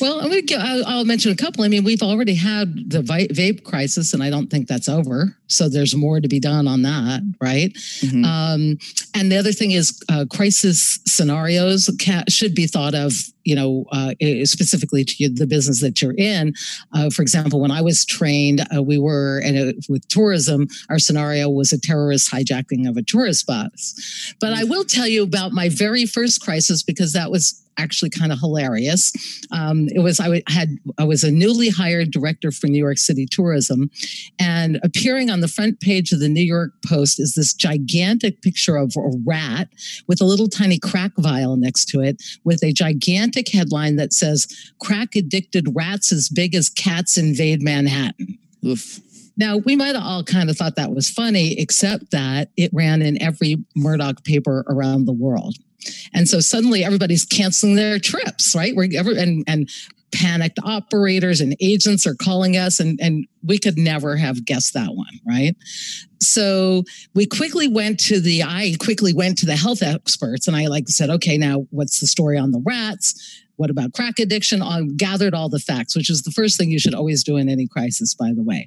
well 0.00 0.20
I'm 0.20 0.30
gonna, 0.44 0.62
I'll, 0.62 0.86
I'll, 0.86 1.04
mention 1.04 1.32
a 1.32 1.36
couple 1.36 1.64
i 1.64 1.68
mean 1.68 1.84
we've 1.84 2.02
already 2.02 2.34
had 2.34 2.90
the 2.90 3.02
vape 3.02 3.64
crisis 3.64 4.12
and 4.12 4.22
i 4.22 4.30
don't 4.30 4.48
think 4.48 4.68
that's 4.68 4.88
over 4.88 5.36
so 5.46 5.68
there's 5.68 5.96
more 5.96 6.20
to 6.20 6.28
be 6.28 6.38
done 6.38 6.68
on 6.68 6.82
that 6.82 7.22
right 7.40 7.72
mm-hmm. 7.72 8.24
um, 8.24 8.78
and 9.14 9.32
the 9.32 9.36
other 9.36 9.52
thing 9.52 9.72
is 9.72 10.00
uh, 10.08 10.24
crisis 10.30 11.00
scenarios 11.06 11.90
should 12.28 12.54
be 12.54 12.66
thought 12.66 12.94
of 12.94 13.12
you 13.44 13.54
know, 13.54 13.84
uh, 13.92 14.14
specifically 14.44 15.04
to 15.04 15.28
the 15.28 15.46
business 15.46 15.80
that 15.80 16.00
you're 16.00 16.14
in. 16.16 16.54
Uh, 16.94 17.10
for 17.10 17.22
example, 17.22 17.60
when 17.60 17.70
I 17.70 17.80
was 17.80 18.04
trained, 18.04 18.64
uh, 18.74 18.82
we 18.82 18.98
were 18.98 19.40
and 19.44 19.74
with 19.88 20.06
tourism. 20.10 20.68
Our 20.88 20.98
scenario 20.98 21.48
was 21.48 21.72
a 21.72 21.80
terrorist 21.80 22.30
hijacking 22.30 22.88
of 22.88 22.96
a 22.96 23.02
tourist 23.02 23.46
bus. 23.46 24.34
But 24.40 24.52
I 24.52 24.64
will 24.64 24.84
tell 24.84 25.06
you 25.06 25.22
about 25.22 25.52
my 25.52 25.68
very 25.68 26.06
first 26.06 26.42
crisis 26.42 26.82
because 26.82 27.12
that 27.12 27.30
was 27.30 27.62
actually 27.80 28.10
kind 28.10 28.32
of 28.32 28.38
hilarious. 28.38 29.12
Um, 29.52 29.88
it 29.88 30.00
was 30.00 30.20
I 30.20 30.42
had 30.48 30.76
I 30.98 31.04
was 31.04 31.24
a 31.24 31.30
newly 31.30 31.70
hired 31.70 32.10
director 32.10 32.50
for 32.50 32.66
New 32.66 32.78
York 32.78 32.98
City 32.98 33.26
tourism, 33.30 33.90
and 34.38 34.78
appearing 34.82 35.30
on 35.30 35.40
the 35.40 35.48
front 35.48 35.80
page 35.80 36.12
of 36.12 36.20
the 36.20 36.28
New 36.28 36.42
York 36.42 36.72
Post 36.86 37.18
is 37.18 37.34
this 37.34 37.54
gigantic 37.54 38.42
picture 38.42 38.76
of 38.76 38.94
a 38.96 39.10
rat 39.26 39.68
with 40.06 40.20
a 40.20 40.26
little 40.26 40.48
tiny 40.48 40.78
crack 40.78 41.12
vial 41.18 41.56
next 41.56 41.86
to 41.86 42.00
it, 42.00 42.22
with 42.44 42.62
a 42.62 42.72
gigantic 42.72 43.50
headline 43.50 43.96
that 43.96 44.12
says 44.12 44.46
"Crack 44.80 45.16
addicted 45.16 45.74
rats 45.74 46.12
as 46.12 46.28
big 46.28 46.54
as 46.54 46.68
cats 46.68 47.16
invade 47.16 47.62
Manhattan." 47.62 48.38
Oof. 48.64 49.00
Now, 49.40 49.56
we 49.56 49.74
might 49.74 49.94
have 49.94 50.04
all 50.04 50.22
kind 50.22 50.50
of 50.50 50.56
thought 50.58 50.76
that 50.76 50.92
was 50.92 51.08
funny, 51.08 51.58
except 51.58 52.10
that 52.10 52.50
it 52.58 52.70
ran 52.74 53.00
in 53.00 53.20
every 53.22 53.56
Murdoch 53.74 54.22
paper 54.22 54.66
around 54.68 55.06
the 55.06 55.14
world. 55.14 55.56
And 56.12 56.28
so 56.28 56.40
suddenly 56.40 56.84
everybody's 56.84 57.24
canceling 57.24 57.74
their 57.74 57.98
trips, 57.98 58.54
right? 58.54 58.76
We're 58.76 58.90
ever, 58.94 59.12
and, 59.12 59.42
and 59.46 59.70
panicked 60.12 60.58
operators 60.62 61.40
and 61.40 61.56
agents 61.58 62.06
are 62.06 62.14
calling 62.14 62.54
us 62.56 62.80
and, 62.80 63.00
and 63.00 63.26
we 63.42 63.58
could 63.58 63.78
never 63.78 64.16
have 64.16 64.44
guessed 64.44 64.74
that 64.74 64.94
one 64.94 65.20
right 65.24 65.56
so 66.20 66.82
we 67.14 67.24
quickly 67.24 67.68
went 67.68 67.98
to 67.98 68.20
the 68.20 68.42
i 68.42 68.74
quickly 68.80 69.12
went 69.12 69.38
to 69.38 69.46
the 69.46 69.54
health 69.54 69.82
experts 69.82 70.48
and 70.48 70.56
i 70.56 70.66
like 70.66 70.88
said 70.88 71.10
okay 71.10 71.38
now 71.38 71.64
what's 71.70 72.00
the 72.00 72.08
story 72.08 72.36
on 72.36 72.50
the 72.50 72.60
rats 72.66 73.40
what 73.60 73.68
about 73.68 73.92
crack 73.92 74.18
addiction? 74.18 74.62
I 74.62 74.84
gathered 74.96 75.34
all 75.34 75.50
the 75.50 75.58
facts, 75.58 75.94
which 75.94 76.08
is 76.08 76.22
the 76.22 76.30
first 76.30 76.56
thing 76.56 76.70
you 76.70 76.78
should 76.78 76.94
always 76.94 77.22
do 77.22 77.36
in 77.36 77.50
any 77.50 77.68
crisis, 77.68 78.14
by 78.14 78.32
the 78.34 78.42
way. 78.42 78.66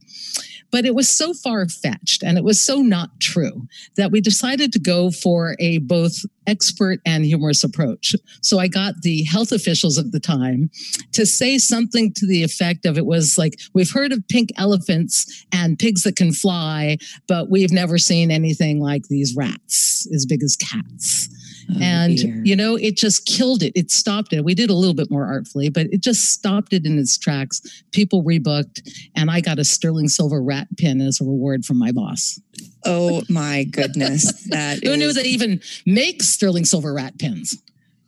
But 0.71 0.85
it 0.85 0.93
was 0.93 1.09
so 1.09 1.33
far 1.33 1.67
fetched 1.67 2.21
and 2.21 2.37
it 2.37 2.43
was 2.43 2.63
so 2.63 2.77
not 2.77 3.19
true 3.19 3.67
that 3.97 4.11
we 4.11 4.21
decided 4.21 4.71
to 4.71 4.79
go 4.79 5.09
for 5.09 5.55
a 5.57 5.79
both 5.79 6.17
expert 6.45 6.99
and 7.07 7.25
humorous 7.25 7.63
approach. 7.63 8.15
So 8.43 8.59
I 8.59 8.67
got 8.67 9.01
the 9.01 9.23
health 9.23 9.51
officials 9.51 9.97
at 9.97 10.11
the 10.11 10.19
time 10.19 10.69
to 11.13 11.25
say 11.25 11.57
something 11.57 12.13
to 12.13 12.27
the 12.27 12.43
effect 12.43 12.85
of 12.85 12.95
it 12.95 13.07
was 13.07 13.35
like, 13.35 13.59
we've 13.73 13.91
heard 13.91 14.11
of 14.11 14.27
pink 14.27 14.51
elephants 14.57 15.45
and 15.51 15.79
pigs 15.79 16.03
that 16.03 16.17
can 16.17 16.31
fly, 16.31 16.97
but 17.27 17.49
we've 17.49 17.71
never 17.71 17.97
seen 17.97 18.29
anything 18.29 18.79
like 18.79 19.07
these 19.09 19.35
rats 19.35 20.07
as 20.13 20.27
big 20.27 20.43
as 20.43 20.55
cats. 20.55 21.29
Oh, 21.71 21.79
and 21.81 22.17
dear. 22.17 22.41
you 22.43 22.55
know 22.55 22.75
it 22.75 22.97
just 22.97 23.25
killed 23.25 23.63
it 23.63 23.71
it 23.75 23.91
stopped 23.91 24.33
it 24.33 24.43
we 24.43 24.53
did 24.53 24.69
a 24.69 24.73
little 24.73 24.93
bit 24.93 25.09
more 25.09 25.25
artfully 25.25 25.69
but 25.69 25.87
it 25.87 26.01
just 26.01 26.31
stopped 26.31 26.73
it 26.73 26.85
in 26.85 26.99
its 26.99 27.17
tracks 27.17 27.83
people 27.91 28.23
rebooked 28.23 28.81
and 29.15 29.31
i 29.31 29.39
got 29.39 29.59
a 29.59 29.63
sterling 29.63 30.09
silver 30.09 30.41
rat 30.41 30.67
pin 30.77 30.99
as 30.99 31.21
a 31.21 31.23
reward 31.23 31.65
from 31.65 31.77
my 31.77 31.91
boss 31.91 32.39
oh 32.85 33.21
my 33.29 33.63
goodness 33.65 34.43
that 34.49 34.83
who 34.83 34.97
knew 34.97 35.13
they 35.13 35.23
even 35.23 35.61
make 35.85 36.21
sterling 36.21 36.65
silver 36.65 36.93
rat 36.93 37.17
pins 37.17 37.61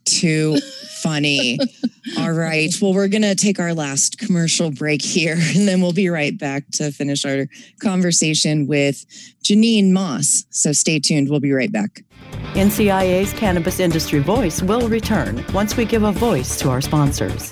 too 0.06 0.60
funny. 1.02 1.58
All 2.20 2.32
right. 2.32 2.74
Well, 2.82 2.94
we're 2.94 3.08
going 3.08 3.24
to 3.24 3.36
take 3.36 3.60
our 3.60 3.74
last 3.74 4.18
commercial 4.20 4.72
break 4.72 5.02
here, 5.02 5.38
and 5.56 5.68
then 5.68 5.82
we'll 5.82 5.94
be 5.94 6.10
right 6.10 6.38
back 6.38 6.64
to 6.74 6.92
finish 6.92 7.26
our 7.26 7.48
conversation 7.82 8.68
with 8.68 9.06
Jeanine 9.44 9.92
Moss. 9.92 10.46
So 10.52 10.72
stay 10.72 11.00
tuned. 11.00 11.30
We'll 11.30 11.40
be 11.40 11.52
right 11.52 11.72
back. 11.72 12.04
NCIA's 12.54 13.34
Cannabis 13.34 13.80
Industry 13.80 14.20
Voice 14.20 14.62
will 14.62 14.88
return 14.88 15.44
once 15.54 15.78
we 15.78 15.86
give 15.86 16.04
a 16.04 16.12
voice 16.12 16.58
to 16.60 16.70
our 16.70 16.82
sponsors. 16.82 17.52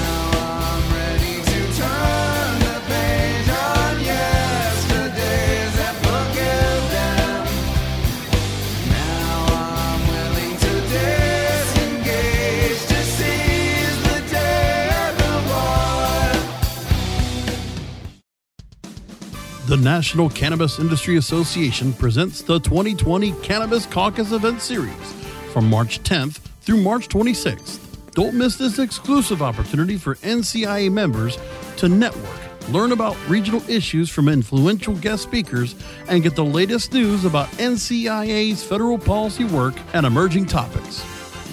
The 19.71 19.77
National 19.77 20.29
Cannabis 20.29 20.79
Industry 20.79 21.15
Association 21.15 21.93
presents 21.93 22.41
the 22.41 22.59
2020 22.59 23.31
Cannabis 23.41 23.85
Caucus 23.85 24.33
Event 24.33 24.61
Series 24.61 25.13
from 25.53 25.69
March 25.69 26.03
10th 26.03 26.39
through 26.59 26.81
March 26.81 27.07
26th. 27.07 27.79
Don't 28.11 28.33
miss 28.33 28.57
this 28.57 28.79
exclusive 28.79 29.41
opportunity 29.41 29.95
for 29.95 30.15
NCIA 30.15 30.91
members 30.91 31.37
to 31.77 31.87
network, 31.87 32.67
learn 32.67 32.91
about 32.91 33.15
regional 33.29 33.63
issues 33.69 34.09
from 34.09 34.27
influential 34.27 34.93
guest 34.95 35.23
speakers, 35.23 35.73
and 36.09 36.21
get 36.21 36.35
the 36.35 36.43
latest 36.43 36.91
news 36.91 37.23
about 37.23 37.47
NCIA's 37.51 38.61
federal 38.61 38.97
policy 38.97 39.45
work 39.45 39.75
and 39.93 40.05
emerging 40.05 40.47
topics. 40.47 41.01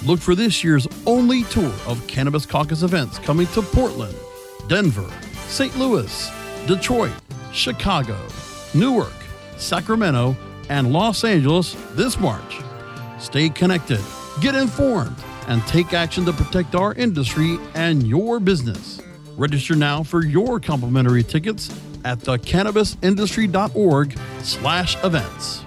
Look 0.05 0.19
for 0.19 0.35
this 0.35 0.65
year's 0.65 0.89
only 1.07 1.45
tour 1.45 1.73
of 1.87 2.05
Cannabis 2.09 2.47
Caucus 2.47 2.83
events 2.83 3.21
coming 3.21 3.47
to 3.55 3.63
Portland, 3.63 4.17
Denver, 4.67 5.09
St. 5.47 5.79
Louis, 5.79 6.29
Detroit, 6.67 7.13
Chicago, 7.53 8.19
Newark, 8.75 9.13
Sacramento, 9.57 10.37
and 10.69 10.93
Los 10.93 11.25
Angeles 11.25 11.77
this 11.93 12.19
March. 12.19 12.59
Stay 13.19 13.49
connected, 13.49 14.01
get 14.41 14.55
informed, 14.55 15.17
and 15.49 15.67
take 15.67 15.93
action 15.93 16.25
to 16.25 16.33
protect 16.33 16.75
our 16.75 16.95
industry 16.95 17.59
and 17.75 18.07
your 18.07 18.39
business. 18.39 19.01
Register 19.37 19.75
now 19.75 20.03
for 20.03 20.25
your 20.25 20.61
complimentary 20.61 21.23
tickets 21.23 21.71
at 22.05 22.19
thecannabisindustry.org 22.19 24.19
slash 24.43 25.05
events. 25.05 25.65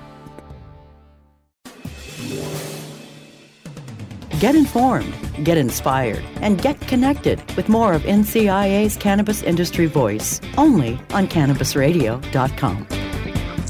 Get 4.42 4.56
informed, 4.56 5.14
get 5.46 5.60
inspired, 5.60 6.24
and 6.38 6.60
get 6.60 6.82
connected 6.82 7.40
with 7.56 7.70
more 7.70 7.94
of 7.94 8.02
NCIA's 8.02 8.98
Cannabis 8.98 9.44
Industry 9.44 9.86
Voice 9.86 10.42
only 10.58 11.00
on 11.12 11.28
CannabisRadio.com. 11.28 12.88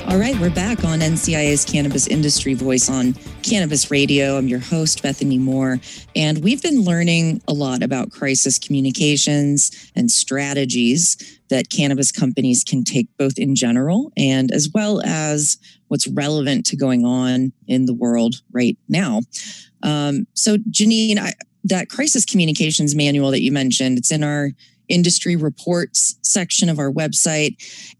All 0.07 0.17
right, 0.17 0.39
we're 0.39 0.49
back 0.49 0.85
on 0.85 0.99
NCIA's 0.99 1.65
Cannabis 1.65 2.07
Industry 2.07 2.53
Voice 2.53 2.89
on 2.89 3.15
Cannabis 3.43 3.91
Radio. 3.91 4.37
I'm 4.37 4.47
your 4.47 4.59
host, 4.59 5.03
Bethany 5.03 5.37
Moore, 5.37 5.79
and 6.15 6.41
we've 6.41 6.61
been 6.61 6.85
learning 6.85 7.41
a 7.49 7.53
lot 7.53 7.83
about 7.83 8.11
crisis 8.11 8.57
communications 8.57 9.91
and 9.93 10.09
strategies 10.09 11.39
that 11.49 11.69
cannabis 11.69 12.13
companies 12.13 12.63
can 12.63 12.85
take 12.85 13.07
both 13.17 13.37
in 13.37 13.55
general 13.55 14.13
and 14.15 14.53
as 14.53 14.69
well 14.73 15.01
as 15.03 15.57
what's 15.91 16.07
relevant 16.07 16.65
to 16.65 16.77
going 16.77 17.05
on 17.05 17.51
in 17.67 17.85
the 17.85 17.93
world 17.93 18.35
right 18.53 18.77
now. 18.87 19.19
Um, 19.83 20.25
so, 20.33 20.55
Jeanine, 20.55 21.17
I, 21.17 21.33
that 21.65 21.89
crisis 21.89 22.23
communications 22.23 22.95
manual 22.95 23.29
that 23.31 23.41
you 23.41 23.51
mentioned, 23.51 23.97
it's 23.97 24.09
in 24.09 24.23
our 24.23 24.51
industry 24.87 25.35
reports 25.35 26.17
section 26.21 26.69
of 26.69 26.79
our 26.79 26.89
website 26.89 27.57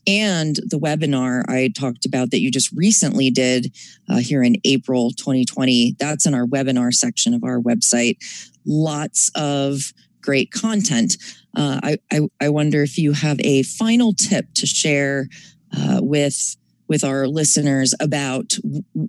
and 0.08 0.56
the 0.68 0.80
webinar 0.80 1.44
I 1.50 1.70
talked 1.78 2.06
about 2.06 2.32
that 2.32 2.40
you 2.40 2.50
just 2.50 2.72
recently 2.72 3.30
did 3.30 3.76
uh, 4.10 4.20
here 4.20 4.42
in 4.42 4.56
April 4.64 5.12
2020. 5.12 5.98
That's 6.00 6.26
in 6.26 6.34
our 6.34 6.46
webinar 6.46 6.94
section 6.94 7.34
of 7.34 7.44
our 7.44 7.60
website. 7.60 8.18
Lots 8.66 9.30
of 9.36 9.92
great 10.22 10.52
content. 10.52 11.18
Uh, 11.58 11.82
I, 11.84 11.98
I, 12.10 12.22
I, 12.40 12.50
wonder 12.50 12.84
if 12.84 12.98
you 12.98 13.12
have 13.12 13.38
a 13.42 13.64
final 13.64 14.14
tip 14.14 14.46
to 14.54 14.66
share 14.66 15.28
uh, 15.76 16.00
with 16.02 16.56
with 16.92 17.06
our 17.06 17.26
listeners 17.26 17.96
about 18.02 18.58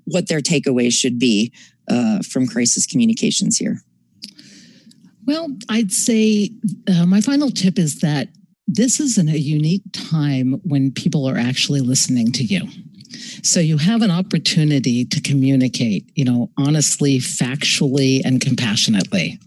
what 0.04 0.28
their 0.28 0.40
takeaways 0.40 0.92
should 0.92 1.18
be 1.18 1.52
uh, 1.88 2.20
from 2.20 2.46
crisis 2.46 2.86
communications 2.86 3.58
here? 3.58 3.80
Well, 5.26 5.48
I'd 5.68 5.90
say 5.90 6.50
uh, 6.88 7.06
my 7.06 7.20
final 7.20 7.50
tip 7.50 7.80
is 7.80 7.98
that 7.98 8.28
this 8.68 9.00
is 9.00 9.18
in 9.18 9.28
a 9.28 9.36
unique 9.36 9.82
time 9.92 10.60
when 10.62 10.92
people 10.92 11.28
are 11.28 11.36
actually 11.36 11.80
listening 11.80 12.30
to 12.32 12.44
you. 12.44 12.68
So 13.42 13.60
you 13.60 13.76
have 13.78 14.02
an 14.02 14.10
opportunity 14.10 15.04
to 15.04 15.20
communicate, 15.20 16.10
you 16.14 16.24
know, 16.24 16.50
honestly, 16.56 17.18
factually, 17.18 18.22
and 18.24 18.40
compassionately. 18.40 19.38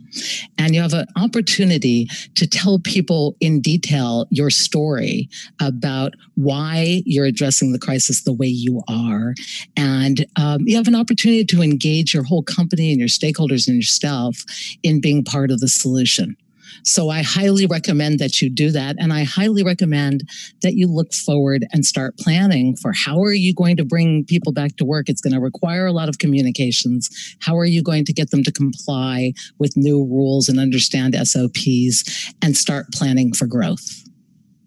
And 0.57 0.73
you 0.73 0.81
have 0.81 0.93
an 0.93 1.07
opportunity 1.17 2.07
to 2.35 2.47
tell 2.47 2.79
people 2.79 3.35
in 3.39 3.61
detail 3.61 4.27
your 4.29 4.49
story 4.49 5.29
about 5.59 6.13
why 6.35 7.03
you're 7.05 7.25
addressing 7.25 7.73
the 7.73 7.79
crisis 7.79 8.23
the 8.23 8.33
way 8.33 8.47
you 8.47 8.81
are. 8.87 9.33
And 9.75 10.25
um, 10.37 10.61
you 10.65 10.77
have 10.77 10.87
an 10.87 10.95
opportunity 10.95 11.43
to 11.45 11.61
engage 11.61 12.13
your 12.13 12.23
whole 12.23 12.43
company 12.43 12.91
and 12.91 12.99
your 12.99 13.09
stakeholders 13.09 13.67
and 13.67 13.75
yourself 13.75 14.43
in 14.83 15.01
being 15.01 15.23
part 15.23 15.51
of 15.51 15.59
the 15.59 15.67
solution. 15.67 16.37
So 16.83 17.09
I 17.09 17.21
highly 17.21 17.65
recommend 17.65 18.19
that 18.19 18.41
you 18.41 18.49
do 18.49 18.71
that. 18.71 18.95
And 18.99 19.13
I 19.13 19.23
highly 19.23 19.63
recommend 19.63 20.29
that 20.61 20.75
you 20.75 20.87
look 20.87 21.13
forward 21.13 21.65
and 21.71 21.85
start 21.85 22.17
planning 22.17 22.75
for 22.75 22.91
how 22.93 23.21
are 23.21 23.33
you 23.33 23.53
going 23.53 23.77
to 23.77 23.85
bring 23.85 24.25
people 24.25 24.51
back 24.51 24.75
to 24.77 24.85
work? 24.85 25.09
It's 25.09 25.21
going 25.21 25.33
to 25.33 25.39
require 25.39 25.85
a 25.85 25.93
lot 25.93 26.09
of 26.09 26.19
communications. 26.19 27.09
How 27.41 27.57
are 27.57 27.65
you 27.65 27.83
going 27.83 28.05
to 28.05 28.13
get 28.13 28.31
them 28.31 28.43
to 28.43 28.51
comply 28.51 29.33
with 29.57 29.75
new 29.75 30.03
rules 30.03 30.49
and 30.49 30.59
understand 30.59 31.15
SOPs 31.15 32.33
and 32.41 32.55
start 32.55 32.91
planning 32.93 33.33
for 33.33 33.47
growth? 33.47 34.03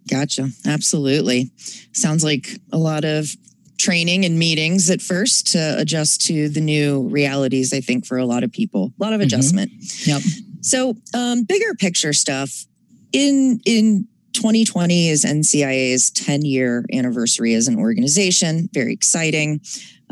Gotcha. 0.08 0.48
Absolutely. 0.66 1.50
Sounds 1.92 2.24
like 2.24 2.48
a 2.72 2.78
lot 2.78 3.04
of 3.04 3.34
training 3.78 4.24
and 4.24 4.38
meetings 4.38 4.90
at 4.90 5.00
first 5.00 5.52
to 5.52 5.76
adjust 5.78 6.26
to 6.26 6.48
the 6.48 6.60
new 6.60 7.08
realities, 7.08 7.72
I 7.72 7.80
think, 7.80 8.06
for 8.06 8.18
a 8.18 8.24
lot 8.24 8.42
of 8.42 8.52
people. 8.52 8.92
A 8.98 9.02
lot 9.02 9.12
of 9.12 9.20
adjustment. 9.20 9.70
Mm-hmm. 9.70 10.10
Yep. 10.10 10.22
So, 10.68 10.96
um, 11.14 11.44
bigger 11.44 11.74
picture 11.74 12.12
stuff 12.12 12.66
in 13.12 13.60
in 13.64 14.06
2020 14.34 15.08
is 15.08 15.24
NCIA's 15.24 16.10
10 16.10 16.42
year 16.42 16.84
anniversary 16.92 17.54
as 17.54 17.68
an 17.68 17.78
organization. 17.78 18.68
Very 18.74 18.92
exciting. 18.92 19.62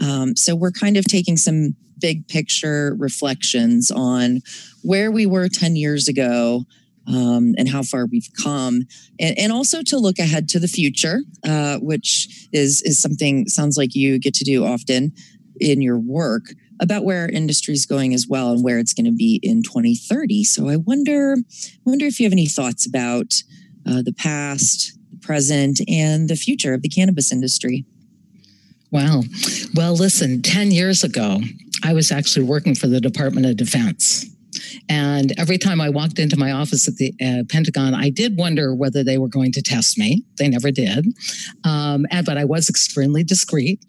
Um, 0.02 0.34
so, 0.34 0.56
we're 0.56 0.70
kind 0.70 0.96
of 0.96 1.04
taking 1.04 1.36
some 1.36 1.76
big 2.00 2.26
picture 2.28 2.96
reflections 2.98 3.90
on 3.90 4.40
where 4.82 5.10
we 5.10 5.26
were 5.26 5.48
10 5.50 5.76
years 5.76 6.08
ago. 6.08 6.64
Um, 7.08 7.54
and 7.56 7.68
how 7.68 7.84
far 7.84 8.06
we've 8.06 8.28
come, 8.42 8.82
and, 9.20 9.38
and, 9.38 9.52
also 9.52 9.80
to 9.80 9.96
look 9.96 10.18
ahead 10.18 10.48
to 10.48 10.58
the 10.58 10.66
future, 10.66 11.20
uh, 11.46 11.78
which 11.78 12.48
is 12.52 12.82
is 12.82 13.00
something 13.00 13.46
sounds 13.46 13.76
like 13.76 13.94
you 13.94 14.18
get 14.18 14.34
to 14.34 14.44
do 14.44 14.64
often 14.64 15.12
in 15.60 15.80
your 15.80 15.98
work 15.98 16.44
about 16.80 17.04
where 17.04 17.22
our 17.22 17.28
industry 17.28 17.74
is 17.74 17.86
going 17.86 18.12
as 18.12 18.26
well 18.28 18.52
and 18.52 18.62
where 18.62 18.78
it's 18.78 18.92
going 18.92 19.06
to 19.06 19.16
be 19.16 19.40
in 19.42 19.62
2030. 19.62 20.44
So 20.44 20.68
I 20.68 20.76
wonder, 20.76 21.36
wonder 21.84 22.06
if 22.06 22.20
you 22.20 22.26
have 22.26 22.32
any 22.32 22.46
thoughts 22.46 22.86
about 22.86 23.34
uh, 23.86 24.02
the 24.02 24.12
past, 24.12 24.98
the 25.10 25.18
present, 25.18 25.80
and 25.88 26.28
the 26.28 26.36
future 26.36 26.74
of 26.74 26.82
the 26.82 26.88
cannabis 26.88 27.32
industry. 27.32 27.84
Wow. 28.90 29.22
Well, 29.74 29.94
listen, 29.94 30.42
10 30.42 30.70
years 30.70 31.02
ago, 31.02 31.40
I 31.82 31.92
was 31.92 32.12
actually 32.12 32.44
working 32.44 32.74
for 32.74 32.86
the 32.86 33.00
Department 33.00 33.46
of 33.46 33.56
Defense. 33.56 34.26
And 34.88 35.38
every 35.38 35.58
time 35.58 35.80
I 35.80 35.88
walked 35.88 36.18
into 36.18 36.38
my 36.38 36.52
office 36.52 36.88
at 36.88 36.96
the 36.96 37.12
uh, 37.22 37.44
Pentagon, 37.48 37.94
I 37.94 38.10
did 38.10 38.36
wonder 38.36 38.74
whether 38.74 39.02
they 39.02 39.18
were 39.18 39.28
going 39.28 39.52
to 39.52 39.62
test 39.62 39.98
me. 39.98 40.22
They 40.38 40.48
never 40.48 40.70
did. 40.70 41.06
Um, 41.64 42.06
and, 42.10 42.24
but 42.24 42.38
I 42.38 42.44
was 42.44 42.68
extremely 42.68 43.24
discreet. 43.24 43.84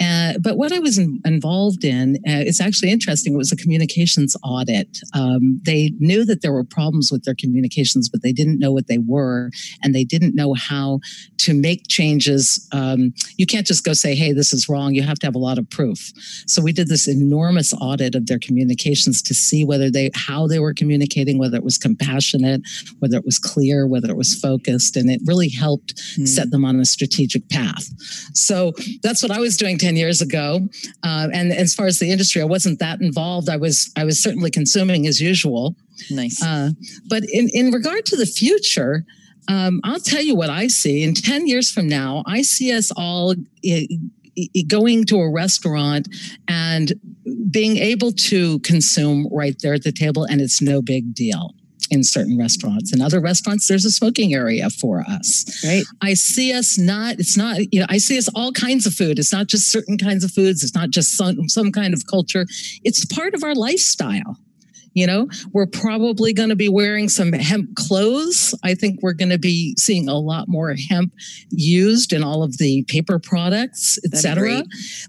Uh, 0.00 0.34
but 0.42 0.56
what 0.56 0.72
I 0.72 0.78
was 0.78 0.98
in, 0.98 1.20
involved 1.24 1.84
in 1.84 2.16
uh, 2.26 2.42
is 2.46 2.60
actually 2.60 2.90
interesting. 2.90 3.34
It 3.34 3.36
was 3.36 3.52
a 3.52 3.56
communications 3.56 4.36
audit. 4.42 4.98
Um, 5.14 5.60
they 5.64 5.92
knew 5.98 6.24
that 6.24 6.42
there 6.42 6.52
were 6.52 6.64
problems 6.64 7.10
with 7.12 7.24
their 7.24 7.34
communications, 7.34 8.08
but 8.08 8.22
they 8.22 8.32
didn't 8.32 8.58
know 8.58 8.72
what 8.72 8.86
they 8.86 8.98
were, 8.98 9.50
and 9.82 9.94
they 9.94 10.04
didn't 10.04 10.34
know 10.34 10.54
how 10.54 11.00
to 11.38 11.54
make 11.54 11.88
changes. 11.88 12.66
Um, 12.72 13.12
you 13.36 13.46
can't 13.46 13.66
just 13.66 13.84
go 13.84 13.92
say, 13.92 14.14
"Hey, 14.14 14.32
this 14.32 14.52
is 14.52 14.68
wrong." 14.68 14.94
You 14.94 15.02
have 15.02 15.18
to 15.20 15.26
have 15.26 15.34
a 15.34 15.38
lot 15.38 15.58
of 15.58 15.68
proof. 15.70 16.12
So 16.46 16.62
we 16.62 16.72
did 16.72 16.88
this 16.88 17.06
enormous 17.06 17.72
audit 17.74 18.14
of 18.14 18.26
their 18.26 18.38
communications 18.38 19.22
to 19.22 19.34
see 19.34 19.64
whether 19.64 19.90
they, 19.90 20.10
how 20.14 20.46
they 20.46 20.58
were 20.58 20.74
communicating, 20.74 21.38
whether 21.38 21.56
it 21.56 21.64
was 21.64 21.78
compassionate, 21.78 22.62
whether 22.98 23.16
it 23.16 23.24
was 23.24 23.38
clear, 23.38 23.86
whether 23.86 24.10
it 24.10 24.16
was 24.16 24.34
focused, 24.34 24.96
and 24.96 25.10
it 25.10 25.20
really 25.26 25.48
helped 25.48 25.94
mm. 25.96 26.26
set 26.26 26.50
them 26.50 26.64
on 26.64 26.80
a 26.80 26.84
strategic 26.84 27.48
path. 27.48 27.86
So 28.34 28.72
that's 29.02 29.22
what 29.22 29.32
I 29.32 29.38
was 29.38 29.56
doing. 29.56 29.78
10 29.90 29.96
years 29.96 30.22
ago. 30.22 30.60
Uh, 31.02 31.26
and 31.32 31.52
as 31.52 31.74
far 31.74 31.86
as 31.86 31.98
the 31.98 32.12
industry, 32.12 32.40
I 32.40 32.44
wasn't 32.44 32.78
that 32.78 33.00
involved. 33.00 33.48
I 33.48 33.56
was 33.56 33.90
I 33.96 34.04
was 34.04 34.22
certainly 34.22 34.50
consuming 34.52 35.08
as 35.08 35.20
usual. 35.20 35.74
Nice. 36.10 36.40
Uh, 36.40 36.70
but 37.08 37.24
in, 37.24 37.50
in 37.52 37.72
regard 37.72 38.06
to 38.06 38.16
the 38.16 38.24
future, 38.24 39.04
um, 39.48 39.80
I'll 39.82 39.98
tell 39.98 40.22
you 40.22 40.36
what 40.36 40.48
I 40.48 40.68
see. 40.68 41.02
In 41.02 41.14
10 41.14 41.48
years 41.48 41.72
from 41.72 41.88
now, 41.88 42.22
I 42.24 42.42
see 42.42 42.72
us 42.72 42.92
all 42.96 43.34
going 44.68 45.04
to 45.06 45.16
a 45.16 45.28
restaurant 45.28 46.08
and 46.46 46.92
being 47.50 47.76
able 47.78 48.12
to 48.12 48.60
consume 48.60 49.26
right 49.32 49.56
there 49.60 49.74
at 49.74 49.82
the 49.82 49.92
table, 49.92 50.22
and 50.22 50.40
it's 50.40 50.62
no 50.62 50.80
big 50.80 51.14
deal 51.14 51.52
in 51.90 52.02
certain 52.04 52.38
restaurants. 52.38 52.92
In 52.92 53.00
other 53.00 53.20
restaurants, 53.20 53.68
there's 53.68 53.84
a 53.84 53.90
smoking 53.90 54.34
area 54.34 54.70
for 54.70 55.02
us. 55.02 55.44
Right. 55.64 55.84
I 56.00 56.14
see 56.14 56.52
us 56.52 56.78
not, 56.78 57.18
it's 57.18 57.36
not, 57.36 57.72
you 57.72 57.80
know, 57.80 57.86
I 57.88 57.98
see 57.98 58.18
us 58.18 58.28
all 58.34 58.52
kinds 58.52 58.86
of 58.86 58.94
food. 58.94 59.18
It's 59.18 59.32
not 59.32 59.46
just 59.46 59.70
certain 59.70 59.98
kinds 59.98 60.24
of 60.24 60.30
foods. 60.30 60.62
It's 60.62 60.74
not 60.74 60.90
just 60.90 61.16
some, 61.16 61.48
some 61.48 61.72
kind 61.72 61.94
of 61.94 62.06
culture. 62.06 62.46
It's 62.84 63.04
part 63.04 63.34
of 63.34 63.42
our 63.42 63.54
lifestyle. 63.54 64.36
You 64.92 65.06
know, 65.06 65.28
we're 65.52 65.66
probably 65.66 66.32
going 66.32 66.48
to 66.48 66.56
be 66.56 66.68
wearing 66.68 67.08
some 67.08 67.32
hemp 67.32 67.76
clothes. 67.76 68.54
I 68.64 68.74
think 68.74 69.00
we're 69.02 69.12
going 69.12 69.30
to 69.30 69.38
be 69.38 69.74
seeing 69.78 70.08
a 70.08 70.18
lot 70.18 70.48
more 70.48 70.74
hemp 70.88 71.12
used 71.50 72.12
in 72.12 72.24
all 72.24 72.42
of 72.42 72.58
the 72.58 72.82
paper 72.84 73.18
products, 73.18 73.98
etc. 74.04 74.64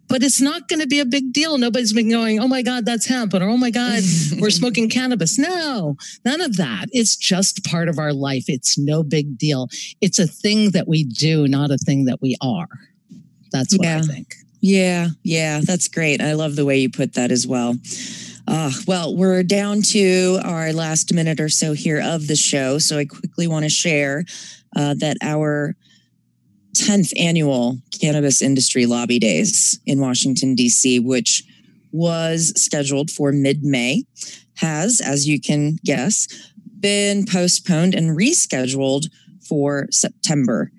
But 0.08 0.24
it's 0.24 0.40
not 0.40 0.68
going 0.68 0.82
to 0.82 0.88
be 0.88 1.00
a 1.00 1.06
big 1.06 1.34
deal. 1.34 1.58
Nobody's 1.58 1.94
been 1.94 2.10
going, 2.10 2.40
"Oh 2.40 2.48
my 2.48 2.62
God, 2.62 2.86
that's 2.86 3.08
hemp," 3.08 3.34
or 3.34 3.44
"Oh 3.44 3.58
my 3.58 3.72
God, 3.72 4.04
we're 4.40 4.52
smoking 4.52 4.90
cannabis." 4.90 5.40
No, 5.40 5.96
none 6.26 6.42
of 6.42 6.58
that. 6.58 6.86
It's 6.92 7.16
just 7.16 7.64
part 7.66 7.90
of 7.90 7.98
our 7.98 8.14
life. 8.14 8.46
It's 8.48 8.78
no 8.78 9.04
big 9.04 9.38
deal. 9.38 9.68
It's 10.00 10.20
a 10.20 10.28
thing 10.28 10.72
that 10.72 10.88
we 10.88 11.04
do, 11.04 11.48
not 11.48 11.72
a 11.72 11.78
thing 11.78 12.06
that 12.06 12.22
we 12.22 12.38
are. 12.42 12.68
That's 13.52 13.78
what 13.78 13.86
yeah. 13.86 13.98
I 13.98 14.02
think. 14.02 14.36
Yeah, 14.62 15.10
yeah, 15.24 15.62
that's 15.64 15.88
great. 15.88 16.22
I 16.22 16.34
love 16.34 16.56
the 16.56 16.66
way 16.66 16.78
you 16.78 16.90
put 16.90 17.14
that 17.16 17.32
as 17.32 17.48
well. 17.48 17.76
Uh, 18.48 18.72
well, 18.88 19.16
we're 19.16 19.44
down 19.44 19.82
to 19.82 20.40
our 20.44 20.74
last 20.74 21.14
minute 21.14 21.40
or 21.40 21.50
so 21.50 21.74
here 21.74 22.02
of 22.02 22.28
the 22.28 22.36
show. 22.36 22.80
So 22.80 22.98
I 22.98 23.06
quickly 23.06 23.48
want 23.48 23.64
to 23.64 23.70
share 23.70 24.26
uh, 24.76 24.96
that 24.96 25.18
our 25.22 25.76
10th 26.76 27.12
annual 27.20 27.78
Cannabis 28.00 28.42
Industry 28.42 28.86
Lobby 28.86 29.20
Days 29.20 29.80
in 29.86 30.00
Washington, 30.00 30.56
D.C., 30.56 31.00
which 31.00 31.44
was 31.92 32.54
scheduled 32.56 33.12
for 33.12 33.32
mid 33.32 33.64
May, 33.64 34.04
has, 34.56 35.02
as 35.02 35.28
you 35.28 35.40
can 35.40 35.78
guess, 35.84 36.28
been 36.80 37.26
postponed 37.26 37.94
and 37.94 38.18
rescheduled 38.18 39.10
for 39.48 39.88
September. 39.92 40.72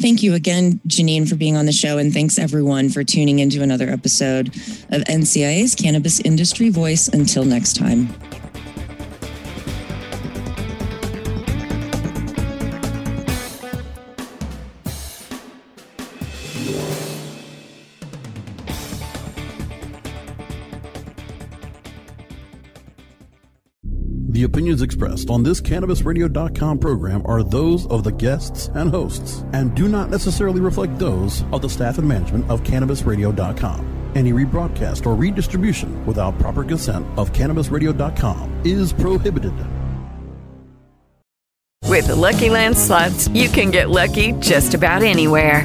Thank 0.00 0.22
you 0.22 0.34
again, 0.34 0.80
Jeanine, 0.86 1.28
for 1.28 1.34
being 1.36 1.56
on 1.56 1.66
the 1.66 1.72
show. 1.72 1.98
And 1.98 2.12
thanks 2.12 2.38
everyone 2.38 2.88
for 2.90 3.02
tuning 3.02 3.38
into 3.38 3.62
another 3.62 3.88
episode 3.88 4.48
of 4.90 5.02
NCIA's 5.02 5.74
Cannabis 5.74 6.20
Industry 6.20 6.68
Voice. 6.68 7.08
Until 7.08 7.44
next 7.44 7.76
time. 7.76 8.08
Opinions 24.68 24.82
expressed 24.82 25.30
on 25.30 25.42
this 25.42 25.62
CannabisRadio.com 25.62 26.78
program 26.78 27.22
are 27.24 27.42
those 27.42 27.86
of 27.86 28.04
the 28.04 28.12
guests 28.12 28.68
and 28.74 28.90
hosts 28.90 29.42
and 29.54 29.74
do 29.74 29.88
not 29.88 30.10
necessarily 30.10 30.60
reflect 30.60 30.98
those 30.98 31.42
of 31.52 31.62
the 31.62 31.68
staff 31.68 31.96
and 31.96 32.06
management 32.06 32.50
of 32.50 32.62
CannabisRadio.com. 32.64 34.12
Any 34.14 34.32
rebroadcast 34.32 35.06
or 35.06 35.14
redistribution 35.14 36.04
without 36.04 36.38
proper 36.38 36.64
consent 36.64 37.06
of 37.16 37.32
CannabisRadio.com 37.32 38.60
is 38.66 38.92
prohibited. 38.92 39.54
With 41.84 42.08
the 42.08 42.16
Lucky 42.16 42.50
Land 42.50 42.76
slots, 42.76 43.28
you 43.28 43.48
can 43.48 43.70
get 43.70 43.88
lucky 43.88 44.32
just 44.32 44.74
about 44.74 45.02
anywhere. 45.02 45.64